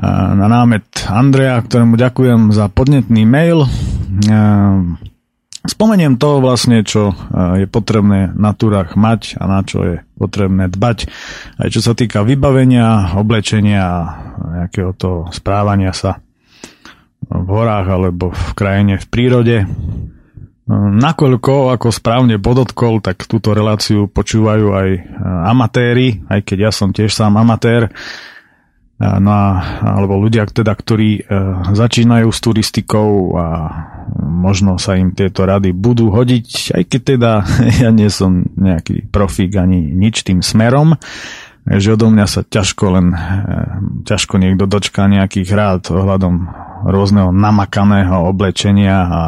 [0.00, 3.68] na námet Andreja, ktorému ďakujem za podnetný mail.
[5.68, 7.12] Spomeniem to vlastne, čo
[7.60, 11.12] je potrebné na túrach mať a na čo je potrebné dbať.
[11.60, 14.00] Aj čo sa týka vybavenia, oblečenia a
[14.64, 16.24] nejakého toho správania sa
[17.28, 19.56] v horách alebo v krajine, v prírode.
[20.68, 25.00] Nakoľko, ako správne podotkol, tak túto reláciu počúvajú aj e,
[25.48, 27.90] amatéri, aj keď ja som tiež sám amatér, e,
[29.00, 29.32] no
[29.80, 31.32] alebo ľudia, teda, ktorí e,
[31.72, 33.46] začínajú s turistikou a
[34.20, 37.32] možno sa im tieto rady budú hodiť, aj keď teda
[37.88, 41.00] ja nie som nejaký profík ani nič tým smerom,
[41.64, 43.16] že odo mňa sa ťažko len,
[44.04, 46.48] ťažko niekto dočká nejakých rád ohľadom
[46.84, 49.20] rôzneho namakaného oblečenia a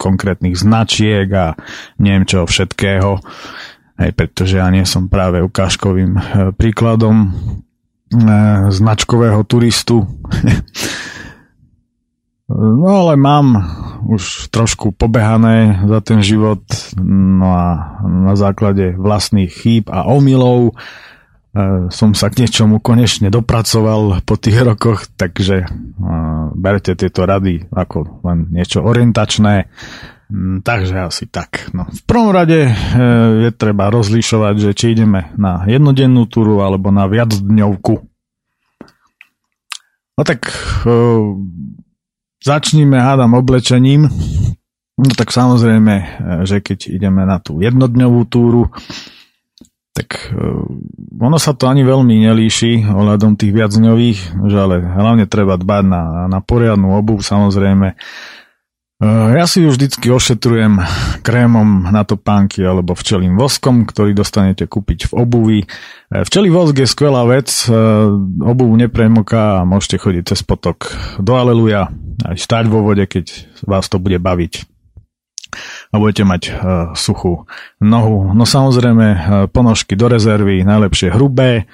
[0.00, 1.52] konkrétnych značiek a
[2.00, 3.20] neviem čo všetkého.
[4.00, 6.20] Hej, pretože ja nie som práve ukážkovým e,
[6.56, 7.28] príkladom e,
[8.72, 10.08] značkového turistu.
[12.80, 13.60] no ale mám
[14.08, 16.64] už trošku pobehané za ten život,
[17.04, 17.66] no a
[18.00, 20.80] na základe vlastných chýb a omylov
[21.90, 25.68] som sa k niečomu konečne dopracoval po tých rokoch, takže e,
[26.54, 29.66] berte tieto rady ako len niečo orientačné.
[30.30, 31.74] Mm, takže asi tak.
[31.74, 32.72] No, v prvom rade e,
[33.42, 37.94] je treba rozlišovať, že či ideme na jednodennú túru alebo na viacdňovku.
[40.14, 40.52] No tak
[42.44, 44.04] začníme hádam oblečením.
[45.00, 45.94] No tak samozrejme,
[46.44, 48.68] že keď ideme na tú jednodňovú túru,
[49.90, 50.62] tak uh,
[51.18, 56.02] ono sa to ani veľmi nelíši ohľadom tých viacňových, že ale hlavne treba dbať na,
[56.30, 57.98] na poriadnu obu, samozrejme.
[59.00, 60.78] Uh, ja si ju vždycky ošetrujem
[61.26, 65.60] krémom na topánky alebo včelým voskom, ktorý dostanete kúpiť v obuvi.
[66.12, 67.50] Uh, včelý vosk je skvelá vec,
[68.46, 71.90] obuv nepremoká a môžete chodiť cez potok do Aleluja,
[72.24, 73.26] aj stať vo vode, keď
[73.66, 74.79] vás to bude baviť
[75.90, 76.54] a budete mať uh,
[76.94, 77.46] suchú
[77.82, 78.32] nohu.
[78.32, 79.20] No samozrejme, uh,
[79.50, 81.68] ponožky do rezervy, najlepšie hrubé,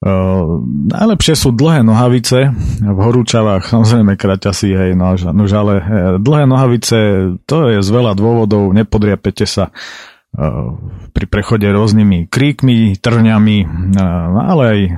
[0.00, 2.48] Uh, najlepšie sú dlhé nohavice
[2.80, 5.84] v horúčavách, samozrejme kraťasy, hej, no, nož, ale uh,
[6.16, 6.96] dlhé nohavice,
[7.44, 10.72] to je z veľa dôvodov, nepodriapete sa uh,
[11.12, 14.92] pri prechode rôznymi kríkmi, trňami, uh, ale aj uh,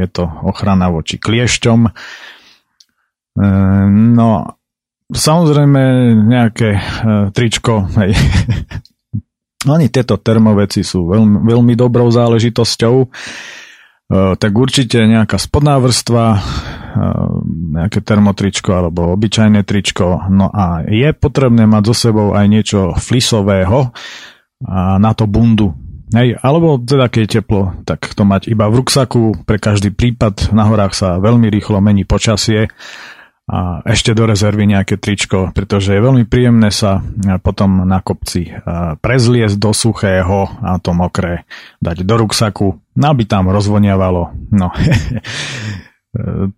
[0.00, 1.92] je to ochrana voči kliešťom.
[4.16, 4.55] No
[5.06, 5.82] Samozrejme
[6.26, 6.80] nejaké uh,
[7.30, 8.10] tričko, hej.
[9.74, 12.94] Ani tieto termoveci sú veľmi, veľmi dobrou záležitosťou.
[14.06, 16.40] Uh, tak určite nejaká spodná vrstva, uh,
[17.78, 20.26] nejaké termotričko alebo obyčajné tričko.
[20.26, 23.94] No a je potrebné mať so sebou aj niečo flisového
[24.66, 25.70] a na to bundu.
[26.14, 29.42] Hej, alebo teda keď je teplo, tak to mať iba v ruksaku.
[29.42, 32.70] Pre každý prípad na horách sa veľmi rýchlo mení počasie
[33.46, 36.98] a ešte do rezervy nejaké tričko, pretože je veľmi príjemné sa
[37.46, 38.50] potom na kopci
[38.98, 41.46] prezliesť do suchého a to mokré
[41.78, 44.34] dať do ruksaku, aby tam rozvoniavalo.
[44.50, 44.74] No.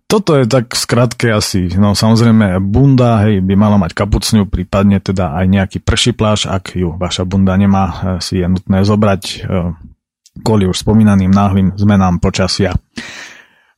[0.07, 5.35] Toto je tak skratke asi, no samozrejme bunda, hej, by mala mať kapucňu, prípadne teda
[5.35, 9.45] aj nejaký prší pláž, ak ju vaša bunda nemá, si je nutné zobrať
[10.41, 12.71] kvôli už spomínaným náhlým zmenám počasia.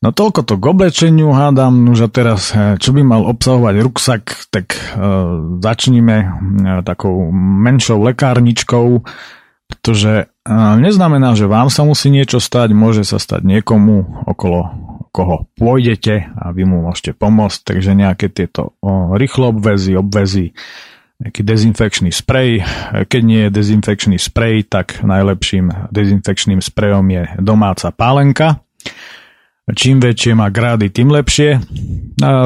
[0.01, 4.73] No toľko to k oblečeniu hádam, už a teraz čo by mal obsahovať ruksak, tak
[4.73, 6.33] uh, začníme uh,
[6.81, 9.05] takou menšou lekárničkou,
[9.69, 14.73] pretože uh, neznamená, že vám sa musí niečo stať, môže sa stať niekomu, okolo
[15.13, 20.57] koho pôjdete a vy mu môžete pomôcť, takže nejaké tieto uh, rýchlo obvezy, obvezy,
[21.21, 22.65] nejaký dezinfekčný sprej.
[23.05, 28.65] Keď nie je dezinfekčný sprej, tak najlepším dezinfekčným sprejom je domáca pálenka.
[29.71, 31.59] Čím väčšie má grády, tým lepšie.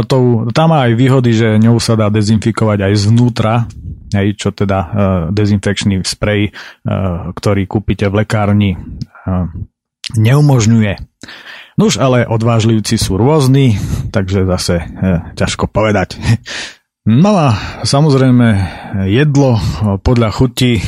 [0.08, 0.18] To,
[0.56, 3.54] tam má aj výhody, že ňou sa dá dezinfikovať aj zvnútra,
[4.16, 4.90] hej, čo teda uh,
[5.36, 9.52] dezinfekčný sprej, uh, ktorý kúpite v lekárni, uh,
[10.16, 10.94] neumožňuje.
[11.76, 13.76] Nuž, ale odvážlivci sú rôzni,
[14.16, 16.16] takže zase uh, ťažko povedať.
[17.06, 17.54] No a
[17.86, 18.48] samozrejme
[19.12, 19.62] jedlo
[20.02, 20.82] podľa chuti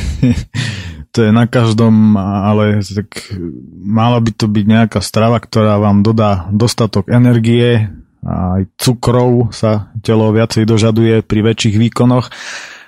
[1.18, 3.34] to je na každom, ale tak
[3.74, 7.90] mala by to byť nejaká strava, ktorá vám dodá dostatok energie
[8.22, 12.30] a aj cukrov sa telo viacej dožaduje pri väčších výkonoch.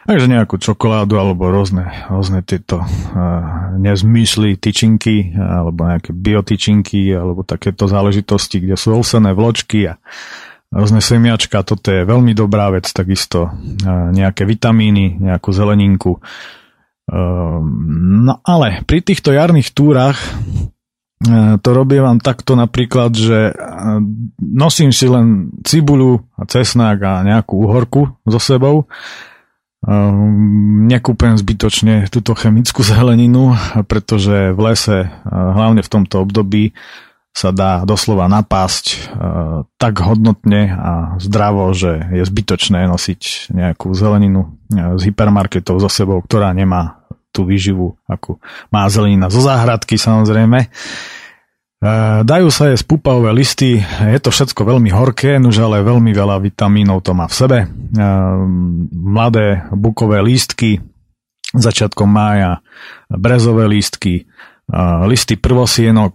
[0.06, 7.90] Takže nejakú čokoládu alebo rôzne, rôzne tieto uh, nezmysly, tyčinky alebo nejaké biotyčinky alebo takéto
[7.90, 9.98] záležitosti, kde sú olsené vločky a
[10.70, 13.50] rôzne semiačka, toto je veľmi dobrá vec, takisto
[14.14, 16.22] nejaké vitamíny, nejakú zeleninku.
[17.10, 20.14] Ehm, no ale pri týchto jarných túrach
[21.26, 23.52] e, to robím vám takto napríklad, že e,
[24.38, 28.86] nosím si len cibuľu a cesnák a nejakú uhorku so sebou.
[29.82, 33.58] Ehm, nekúpem zbytočne túto chemickú zeleninu,
[33.90, 36.70] pretože v lese, e, hlavne v tomto období,
[37.30, 39.14] sa dá doslova napásť
[39.78, 46.50] tak hodnotne a zdravo, že je zbytočné nosiť nejakú zeleninu z hypermarketov so sebou, ktorá
[46.50, 46.99] nemá
[47.40, 48.36] tú výživu, ako
[48.68, 50.60] má zelenina zo záhradky samozrejme.
[50.60, 50.68] E,
[52.20, 57.00] dajú sa jesť pupahové listy, je to všetko veľmi horké, nuž ale veľmi veľa vitamínov
[57.00, 57.58] to má v sebe.
[57.64, 57.66] E,
[58.92, 60.84] mladé bukové lístky,
[61.56, 62.60] začiatkom mája,
[63.08, 64.28] brezové lístky,
[65.10, 66.14] listy prvosienok,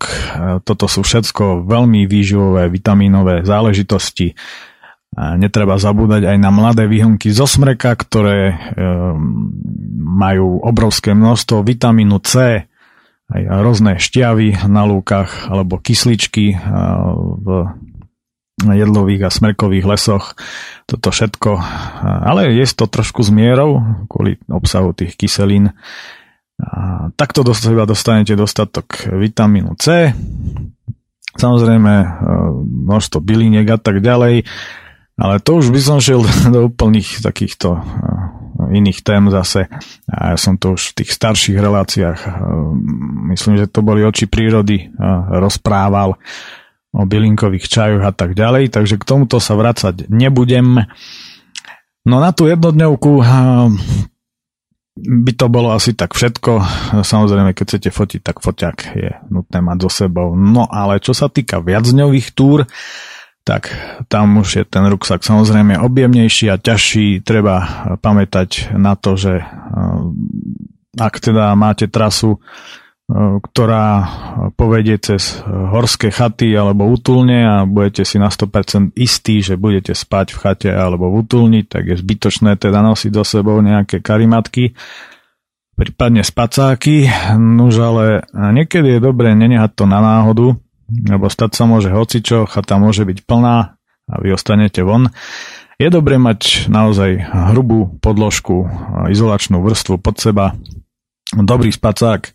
[0.64, 4.32] toto sú všetko veľmi výživové, vitamínové záležitosti.
[5.16, 9.16] Netreba zabúdať aj na mladé výhonky zo smreka, ktoré ehm,
[9.96, 12.64] majú obrovské množstvo vitamínu C,
[13.26, 16.54] aj rôzne šťavy na lúkach alebo kysličky
[17.42, 17.48] v
[18.64, 20.38] jedlových a smrkových lesoch.
[20.88, 21.52] Toto všetko,
[22.06, 25.76] ale je to trošku zmierou kvôli obsahu tých kyselín.
[26.56, 30.16] A takto do seba dostanete dostatok vitamínu C,
[31.36, 32.08] samozrejme e,
[32.88, 34.48] množstvo byliniek a tak ďalej,
[35.16, 37.82] ale to už by som šiel do úplných takýchto e,
[38.76, 39.72] iných tém zase.
[40.12, 42.30] A ja som to už v tých starších reláciách, e,
[43.36, 44.92] myslím, že to boli oči prírody,
[45.32, 46.20] rozprával
[46.96, 50.88] o bylinkových čajoch a tak ďalej, takže k tomuto sa vracať nebudem.
[52.08, 53.20] No na tú jednodňovku
[54.96, 56.64] by to bolo asi tak všetko.
[57.04, 60.40] Samozrejme, keď chcete fotiť, tak foťak je nutné mať so sebou.
[60.40, 62.64] No ale čo sa týka viacdňových túr,
[63.46, 63.70] tak
[64.10, 67.22] tam už je ten ruksak samozrejme objemnejší a ťažší.
[67.22, 69.46] Treba pamätať na to, že eh,
[70.98, 72.42] ak teda máte trasu
[73.14, 73.86] ktorá
[74.58, 80.34] povedie cez horské chaty alebo útulne a budete si na 100% istí, že budete spať
[80.34, 84.74] v chate alebo v útulni, tak je zbytočné teda nosiť do sebou nejaké karimatky,
[85.78, 87.06] prípadne spacáky,
[87.38, 90.58] nuž ale niekedy je dobré nenehať to na náhodu,
[90.90, 93.58] lebo stať sa môže hocičo, chata môže byť plná
[94.06, 95.10] a vy ostanete von.
[95.76, 97.20] Je dobré mať naozaj
[97.52, 98.70] hrubú podložku,
[99.12, 100.56] izolačnú vrstvu pod seba,
[101.36, 102.32] dobrý spacák,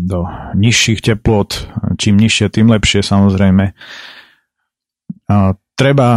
[0.00, 0.20] do
[0.56, 1.68] nižších teplot,
[2.00, 3.76] čím nižšie, tým lepšie samozrejme.
[5.76, 6.08] Treba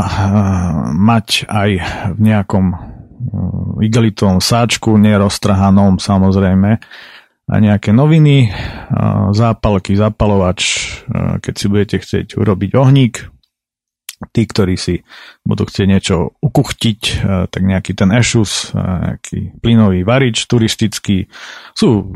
[0.95, 1.70] mať aj
[2.16, 2.66] v nejakom
[3.84, 6.80] igelitovom sáčku, neroztrhanom samozrejme,
[7.54, 8.49] a nejaké noviny,
[9.38, 10.89] zápalky, zapalovač,
[11.38, 13.30] keď si budete chcieť urobiť ohník,
[14.34, 15.04] tí, ktorí si
[15.45, 16.99] budú chcieť niečo ukuchtiť,
[17.51, 21.30] tak nejaký ten ešus, nejaký plynový varič turistický.
[21.78, 22.10] Sú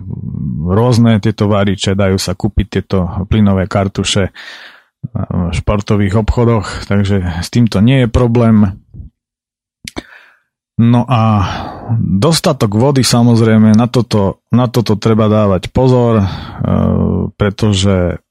[0.65, 4.33] rôzne tieto variče, dajú sa kúpiť tieto plynové kartuše
[5.13, 8.81] v športových obchodoch, takže s týmto nie je problém.
[10.78, 11.21] No a
[11.97, 16.28] dostatok vody samozrejme, na toto, na toto treba dávať pozor, eh,
[17.34, 18.21] pretože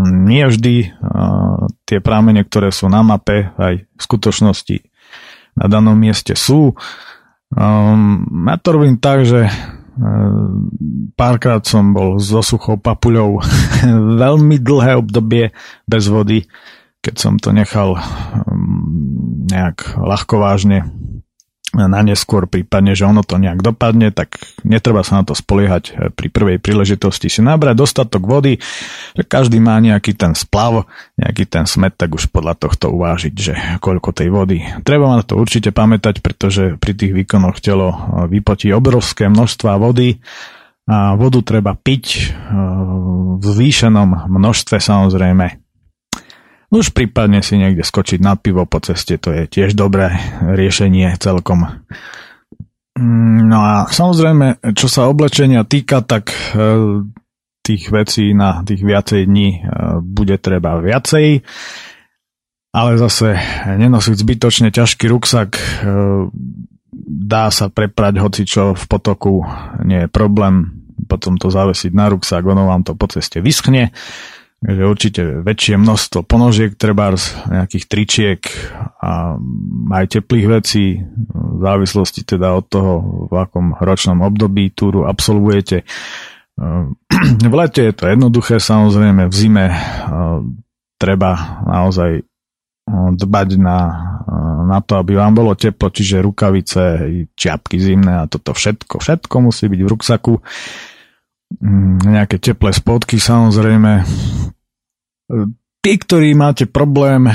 [0.00, 0.94] nie vždy
[1.84, 4.76] tie prámene, ktoré sú na mape, aj v skutočnosti
[5.58, 6.72] na danom mieste sú.
[7.52, 9.52] Um, ja to robím tak, že
[11.20, 13.44] párkrát som bol so suchou papuľou
[14.24, 15.52] veľmi dlhé obdobie
[15.84, 16.48] bez vody,
[17.04, 20.88] keď som to nechal um, nejak ľahko vážne
[21.72, 25.94] na neskôr, prípadne, že ono to nejak dopadne, tak netreba sa na to spoliehať eh,
[26.12, 28.60] pri prvej príležitosti si nabrať dostatok vody,
[29.16, 30.84] že každý má nejaký ten splav,
[31.16, 34.60] nejaký ten smet, tak už podľa tohto uvážiť, že koľko tej vody.
[34.84, 37.98] Treba na to určite pamätať, pretože pri tých výkonoch telo eh,
[38.28, 40.20] vypotí obrovské množstva vody
[40.82, 42.20] a vodu treba piť eh,
[43.40, 45.61] v zvýšenom množstve samozrejme
[46.72, 51.68] už prípadne si niekde skočiť na pivo po ceste, to je tiež dobré riešenie celkom.
[52.96, 56.36] Mm, no a samozrejme, čo sa oblečenia týka, tak e,
[57.60, 59.58] tých vecí na tých viacej dní e,
[60.00, 61.44] bude treba viacej,
[62.72, 63.36] ale zase
[63.68, 65.62] nenosiť zbytočne ťažký ruksak, e,
[67.04, 69.44] dá sa preprať hoci čo v potoku,
[69.84, 73.92] nie je problém, potom to zavesiť na ruksak, ono vám to po ceste vyschne
[74.62, 77.10] Takže určite väčšie množstvo ponožiek, treba
[77.50, 78.40] nejakých tričiek
[79.02, 79.34] a
[79.90, 82.92] aj teplých vecí, v závislosti teda od toho,
[83.26, 85.82] v akom ročnom období túru absolvujete.
[87.42, 89.66] V lete je to jednoduché, samozrejme v zime
[90.98, 92.22] treba naozaj
[92.92, 93.78] dbať na,
[94.66, 96.82] na to, aby vám bolo teplo, čiže rukavice,
[97.34, 100.34] čiapky zimné a toto všetko, všetko musí byť v ruksaku
[102.06, 104.06] nejaké teplé spodky samozrejme.
[105.82, 107.26] Tí, ktorí máte problém,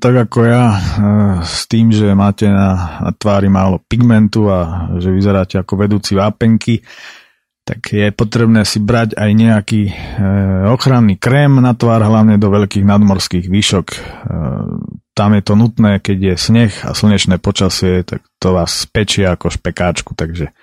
[0.00, 0.78] tak ako ja, e,
[1.44, 6.80] s tým, že máte na, na tvári málo pigmentu a že vyzeráte ako vedúci vápenky,
[7.60, 9.92] tak je potrebné si brať aj nejaký e,
[10.72, 13.86] ochranný krém na tvár, hlavne do veľkých nadmorských výšok.
[13.92, 13.98] E,
[15.12, 19.52] tam je to nutné, keď je sneh a slnečné počasie, tak to vás pečie ako
[19.52, 20.56] špekáčku, takže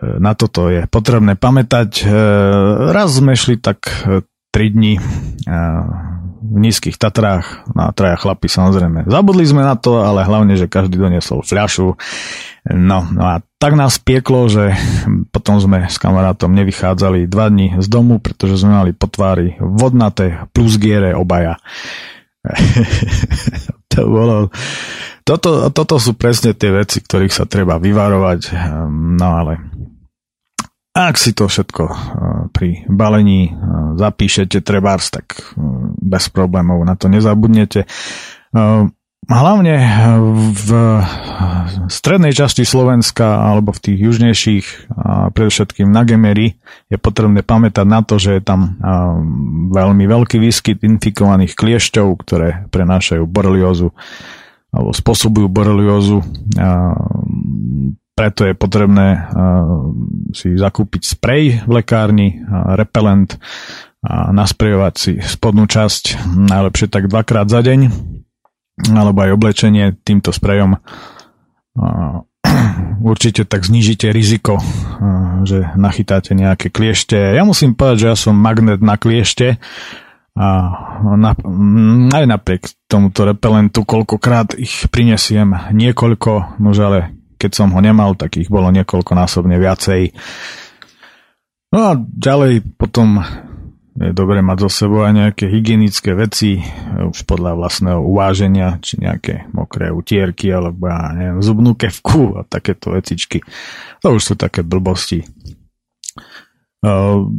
[0.00, 1.90] na toto je potrebné pamätať.
[2.02, 2.04] E,
[2.92, 4.18] raz sme šli tak 3
[4.54, 5.02] e, dní e,
[6.38, 9.10] v nízkych Tatrách, na traja chlapi samozrejme.
[9.10, 11.98] Zabudli sme na to, ale hlavne, že každý doniesol fľašu.
[12.72, 14.72] No, no a tak nás pieklo, že
[15.34, 20.46] potom sme s kamarátom nevychádzali dva dní z domu, pretože sme mali po tvári vodnaté
[20.54, 21.58] plus giere obaja.
[23.92, 24.48] to bolo...
[25.28, 28.40] Toto, toto sú presne tie veci, ktorých sa treba vyvarovať.
[28.88, 29.60] No ale
[30.98, 31.96] ak si to všetko eh,
[32.50, 33.52] pri balení eh,
[33.94, 35.62] zapíšete trebárs, tak eh,
[35.94, 37.86] bez problémov na to nezabudnete.
[39.28, 39.76] Hlavne
[40.56, 40.70] v
[41.92, 44.66] strednej časti Slovenska alebo v tých južnejších,
[45.36, 46.56] predovšetkým na Gemery,
[46.88, 48.80] je potrebné pamätať na to, že je tam
[49.68, 53.92] veľmi veľký výskyt infikovaných kliešťov, ktoré prenášajú boreliózu
[54.72, 56.24] alebo spôsobujú boreliózu
[58.18, 59.30] preto je potrebné
[60.32, 62.42] si zakúpiť sprej v lekárni,
[62.76, 63.36] repelent
[64.04, 67.90] a nasprejovať si spodnú časť, najlepšie tak dvakrát za deň,
[68.94, 70.78] alebo aj oblečenie týmto sprejom.
[73.02, 74.62] Určite tak znížite riziko,
[75.42, 77.18] že nachytáte nejaké kliešte.
[77.18, 79.58] Ja musím povedať, že ja som magnet na kliešte,
[80.38, 80.48] a
[81.18, 81.34] na,
[82.14, 88.36] aj napriek tomuto repelentu, koľkokrát ich prinesiem niekoľko, nože ale keď som ho nemal, tak
[88.36, 90.12] ich bolo niekoľkonásobne viacej.
[91.72, 93.22] No a ďalej potom
[93.98, 96.62] je dobre mať zo sebou aj nejaké hygienické veci,
[97.02, 102.94] už podľa vlastného uváženia, či nejaké mokré utierky, alebo ja neviem, zubnú kevku a takéto
[102.94, 103.42] vecičky.
[104.06, 105.26] To už sú také blbosti.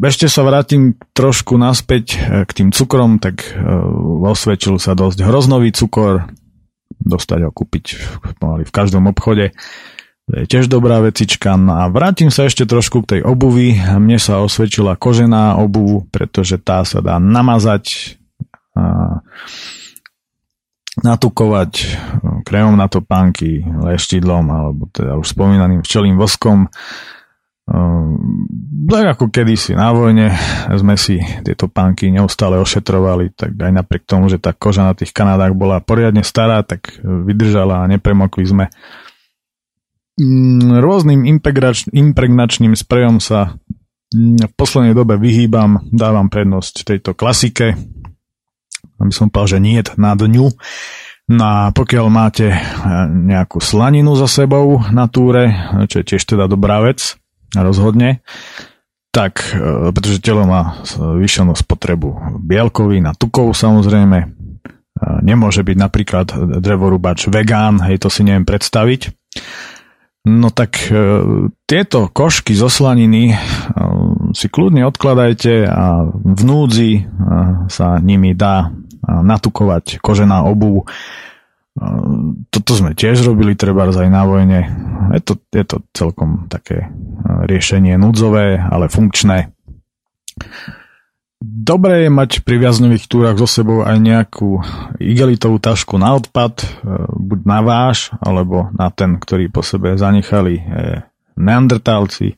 [0.04, 3.56] Ešte sa vrátim trošku naspäť k tým cukrom, tak
[4.28, 6.28] osvedčil sa dosť hroznový cukor,
[7.00, 9.56] dostať ho kúpiť v, v každom obchode.
[10.30, 11.58] To je tiež dobrá vecička.
[11.58, 13.82] No a vrátim sa ešte trošku k tej obuvi.
[13.82, 18.16] Mne sa osvedčila kožená obuv, pretože tá sa dá namazať,
[18.78, 19.20] a
[21.00, 21.72] natukovať
[22.44, 26.68] krémom na topánky, leštidlom alebo teda už spomínaným včelým voskom.
[28.90, 30.34] Tak ako kedysi na vojne
[30.74, 35.14] sme si tieto pánky neustále ošetrovali, tak aj napriek tomu, že tá koža na tých
[35.14, 38.66] Kanadách bola poriadne stará, tak vydržala a nepremokli sme.
[40.18, 41.22] Mm, rôznym
[41.94, 43.54] impregnačným sprejom sa
[44.18, 47.78] v poslednej dobe vyhýbam, dávam prednosť tejto klasike,
[48.98, 50.50] aby som povedal, že nie na dňu.
[51.30, 52.50] No a pokiaľ máte
[53.06, 55.54] nejakú slaninu za sebou na túre,
[55.86, 57.22] čo je tiež teda dobrá vec,
[57.62, 58.24] rozhodne,
[59.10, 64.40] tak, e, pretože telo má vyššenú spotrebu bielkovín a tukov samozrejme,
[65.24, 66.28] nemôže byť napríklad
[66.60, 69.16] drevorúbač vegán, hej, to si neviem predstaviť.
[70.28, 70.76] No tak
[71.64, 73.32] tieto košky zo slaniny
[74.36, 77.08] si kľudne odkladajte a v núdzi
[77.72, 78.76] sa nimi dá
[79.08, 80.86] natukovať kožená obuv.
[82.50, 84.60] Toto sme tiež robili treba aj na vojne.
[85.16, 86.90] Je to, je to celkom také
[87.24, 89.54] riešenie núdzové, ale funkčné.
[91.40, 94.60] Dobre je mať pri viaznových túrach so sebou aj nejakú
[95.00, 96.84] igelitovú tašku na odpad,
[97.16, 100.60] buď na váš, alebo na ten, ktorý po sebe zanechali
[101.40, 102.36] neandertálci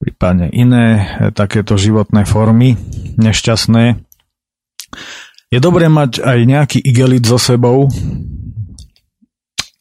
[0.00, 2.74] prípadne iné e, takéto životné formy
[3.20, 4.00] nešťastné.
[5.52, 7.92] Je dobré mať aj nejaký igelit so sebou,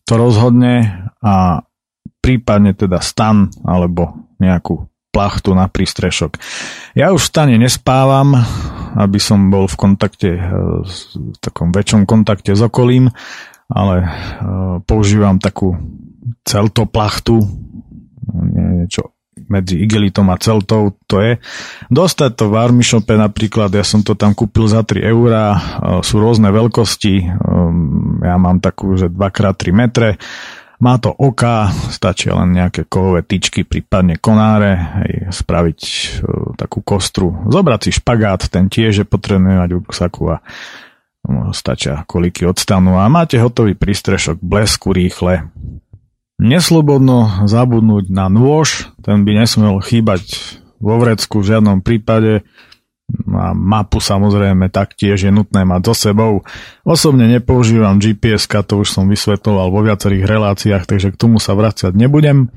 [0.10, 1.62] to rozhodne a
[2.26, 6.42] prípadne teda stan alebo nejakú plachtu na prístrešok.
[6.98, 8.34] Ja už v stane nespávam,
[8.98, 10.44] aby som bol v kontakte, e,
[11.14, 13.14] v takom väčšom kontakte s okolím,
[13.70, 14.08] ale e,
[14.86, 15.78] používam takú
[16.46, 17.42] celtoplachtu,
[18.34, 19.14] niečo
[19.48, 21.32] medzi igelitom a celtou to je.
[21.88, 25.60] Dostať to v Armishope napríklad, ja som to tam kúpil za 3 eurá, e,
[26.04, 27.26] sú rôzne veľkosti, e,
[28.28, 30.10] ja mám takú, že 2x3 metre,
[30.80, 35.80] má to oka, stačí len nejaké kovové tyčky, prípadne konáre, hej, spraviť
[36.24, 40.36] uh, takú kostru, zobrať si špagát, ten tiež je potrebné mať v ruksaku a
[41.28, 45.52] no, stačia koliky odstanú a máte hotový prístrešok, blesku rýchle,
[46.40, 50.24] Neslobodno zabudnúť na nôž, ten by nesmel chýbať
[50.80, 52.48] vo vrecku v žiadnom prípade.
[53.28, 56.48] A mapu samozrejme taktiež je nutné mať so sebou.
[56.88, 61.92] Osobne nepoužívam GPS, to už som vysvetloval vo viacerých reláciách, takže k tomu sa vracať
[61.92, 62.48] nebudem.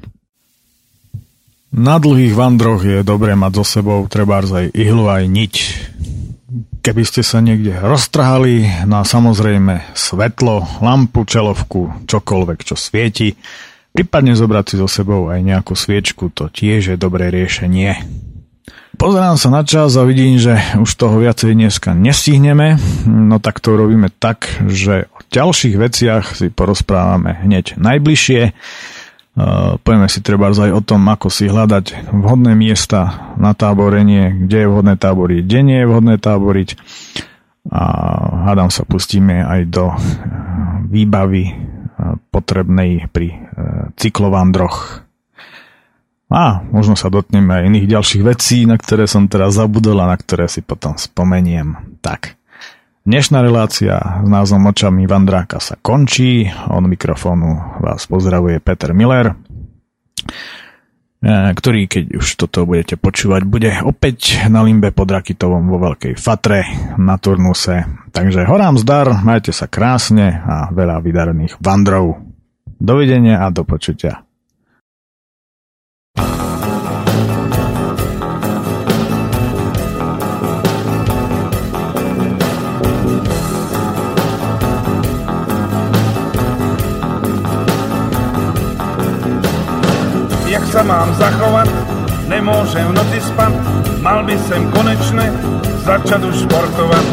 [1.72, 5.54] Na dlhých vandroch je dobré mať so sebou treba aj ihlu aj niť.
[6.84, 13.32] Keby ste sa niekde roztrhali, no a samozrejme svetlo, lampu, čelovku, čokoľvek, čo svieti,
[13.92, 18.00] Prípadne zobrať si so sebou aj nejakú sviečku, to tiež je dobré riešenie.
[18.96, 23.76] Pozerám sa na čas a vidím, že už toho viacej dneska nestihneme, no tak to
[23.76, 28.56] robíme tak, že o ďalších veciach si porozprávame hneď najbližšie.
[29.32, 34.56] Uh, poďme si treba aj o tom, ako si hľadať vhodné miesta na táborenie, kde
[34.64, 36.68] je vhodné táboriť, kde nie je vhodné táboriť.
[37.68, 37.82] A
[38.48, 39.92] hádam sa pustíme aj do
[40.88, 41.72] výbavy
[42.32, 43.36] potrebnej pri e,
[43.96, 45.04] cyklovandroch.
[46.32, 50.16] A možno sa dotkneme aj iných ďalších vecí, na ktoré som teraz zabudol a na
[50.16, 52.00] ktoré si potom spomeniem.
[52.00, 52.40] Tak,
[53.04, 56.48] dnešná relácia s názvom Očami Vandráka sa končí.
[56.48, 59.36] Od mikrofónu vás pozdravuje Peter Miller.
[61.22, 66.18] E, ktorý, keď už toto budete počúvať, bude opäť na Limbe pod Rakitovom vo Veľkej
[66.18, 66.64] Fatre
[66.98, 67.86] na turnuse.
[68.08, 72.31] Takže horám zdar, majte sa krásne a veľa vydarených vandrov.
[72.82, 74.26] Dovidenia a do počutia.
[90.72, 91.68] sa mám zachovať,
[92.32, 93.52] nemôžem v noci spať,
[94.00, 95.26] mal by sem konečne
[95.84, 97.06] začať už športovať.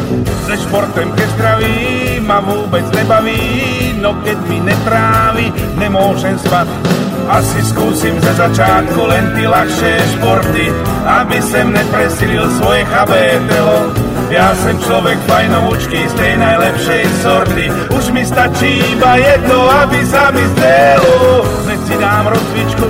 [0.48, 1.76] Se športem ke zdraví
[2.24, 3.36] ma vôbec nebaví,
[4.00, 5.46] no keď mi netrávi,
[5.76, 6.66] nemôžem spať.
[7.30, 10.66] Asi skúsim ze začátku len ty ľahšie športy,
[11.06, 13.92] aby sem nepresilil svoje chabé telo.
[14.34, 20.34] Ja som človek fajnovúčky z tej najlepšej sorty, už mi stačí iba jedno, aby sa
[20.34, 21.46] mi zdelo.
[21.66, 22.86] Hneď si dám rozcvičku,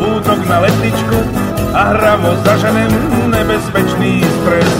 [0.00, 1.18] útok na letničku
[1.74, 2.90] a hravo zaženem
[3.30, 4.70] nebezpečný stres.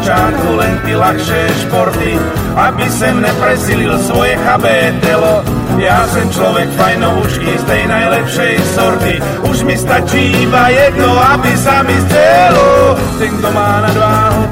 [0.00, 2.16] Začátku len ty ľahšie športy,
[2.56, 5.44] aby sem nepresilil svoje chabé telo.
[5.76, 11.84] Ja som človek fajnovúčky z tej najlepšej sorty, už mi stačí iba jedno, aby sa
[11.84, 12.96] mi zdelo.
[13.20, 14.42] Ten, kto má nadváhu,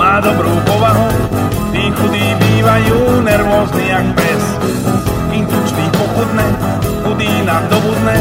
[0.00, 1.08] má dobrú povahu,
[1.68, 4.44] tí chudí bývajú nervózni jak pes.
[5.28, 6.48] Kým tučný pochudne,
[7.04, 8.16] chudý nadobudne,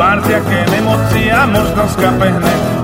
[0.00, 0.24] pár
[0.72, 2.83] nemoci a možno skape hned.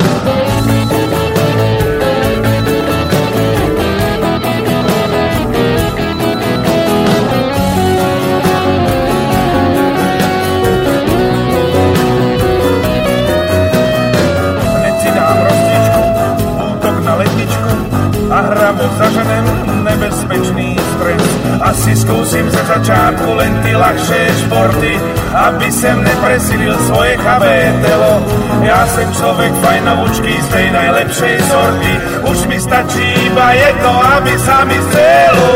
[18.43, 19.47] Hravo zaženem
[19.85, 21.25] nebezpečný stres.
[21.61, 24.93] Asi skúsim ze začátku len ty ľahšie športy,
[25.35, 28.25] aby sem nepresilil svoje chabé telo.
[28.65, 31.93] Ja som človek fajnovúčky z tej najlepšej sorty,
[32.29, 35.49] už mi stačí iba jedno, aby sa mi chcelo.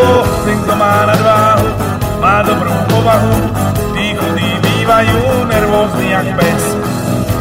[0.45, 1.69] Ten, kto má nadváhu,
[2.21, 3.37] má dobrú povahu,
[3.93, 6.65] tí chudí bývajú nervózni jak pes.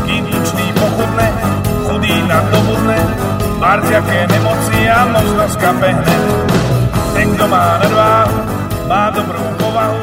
[0.03, 1.27] Kým tučný pochudne,
[1.87, 2.99] chudý nadobudne,
[3.59, 6.23] Marťaké nemoci a možno skape hned.
[7.13, 8.39] Ten, kto má nadváhu,
[8.89, 10.01] má dobrú povahu,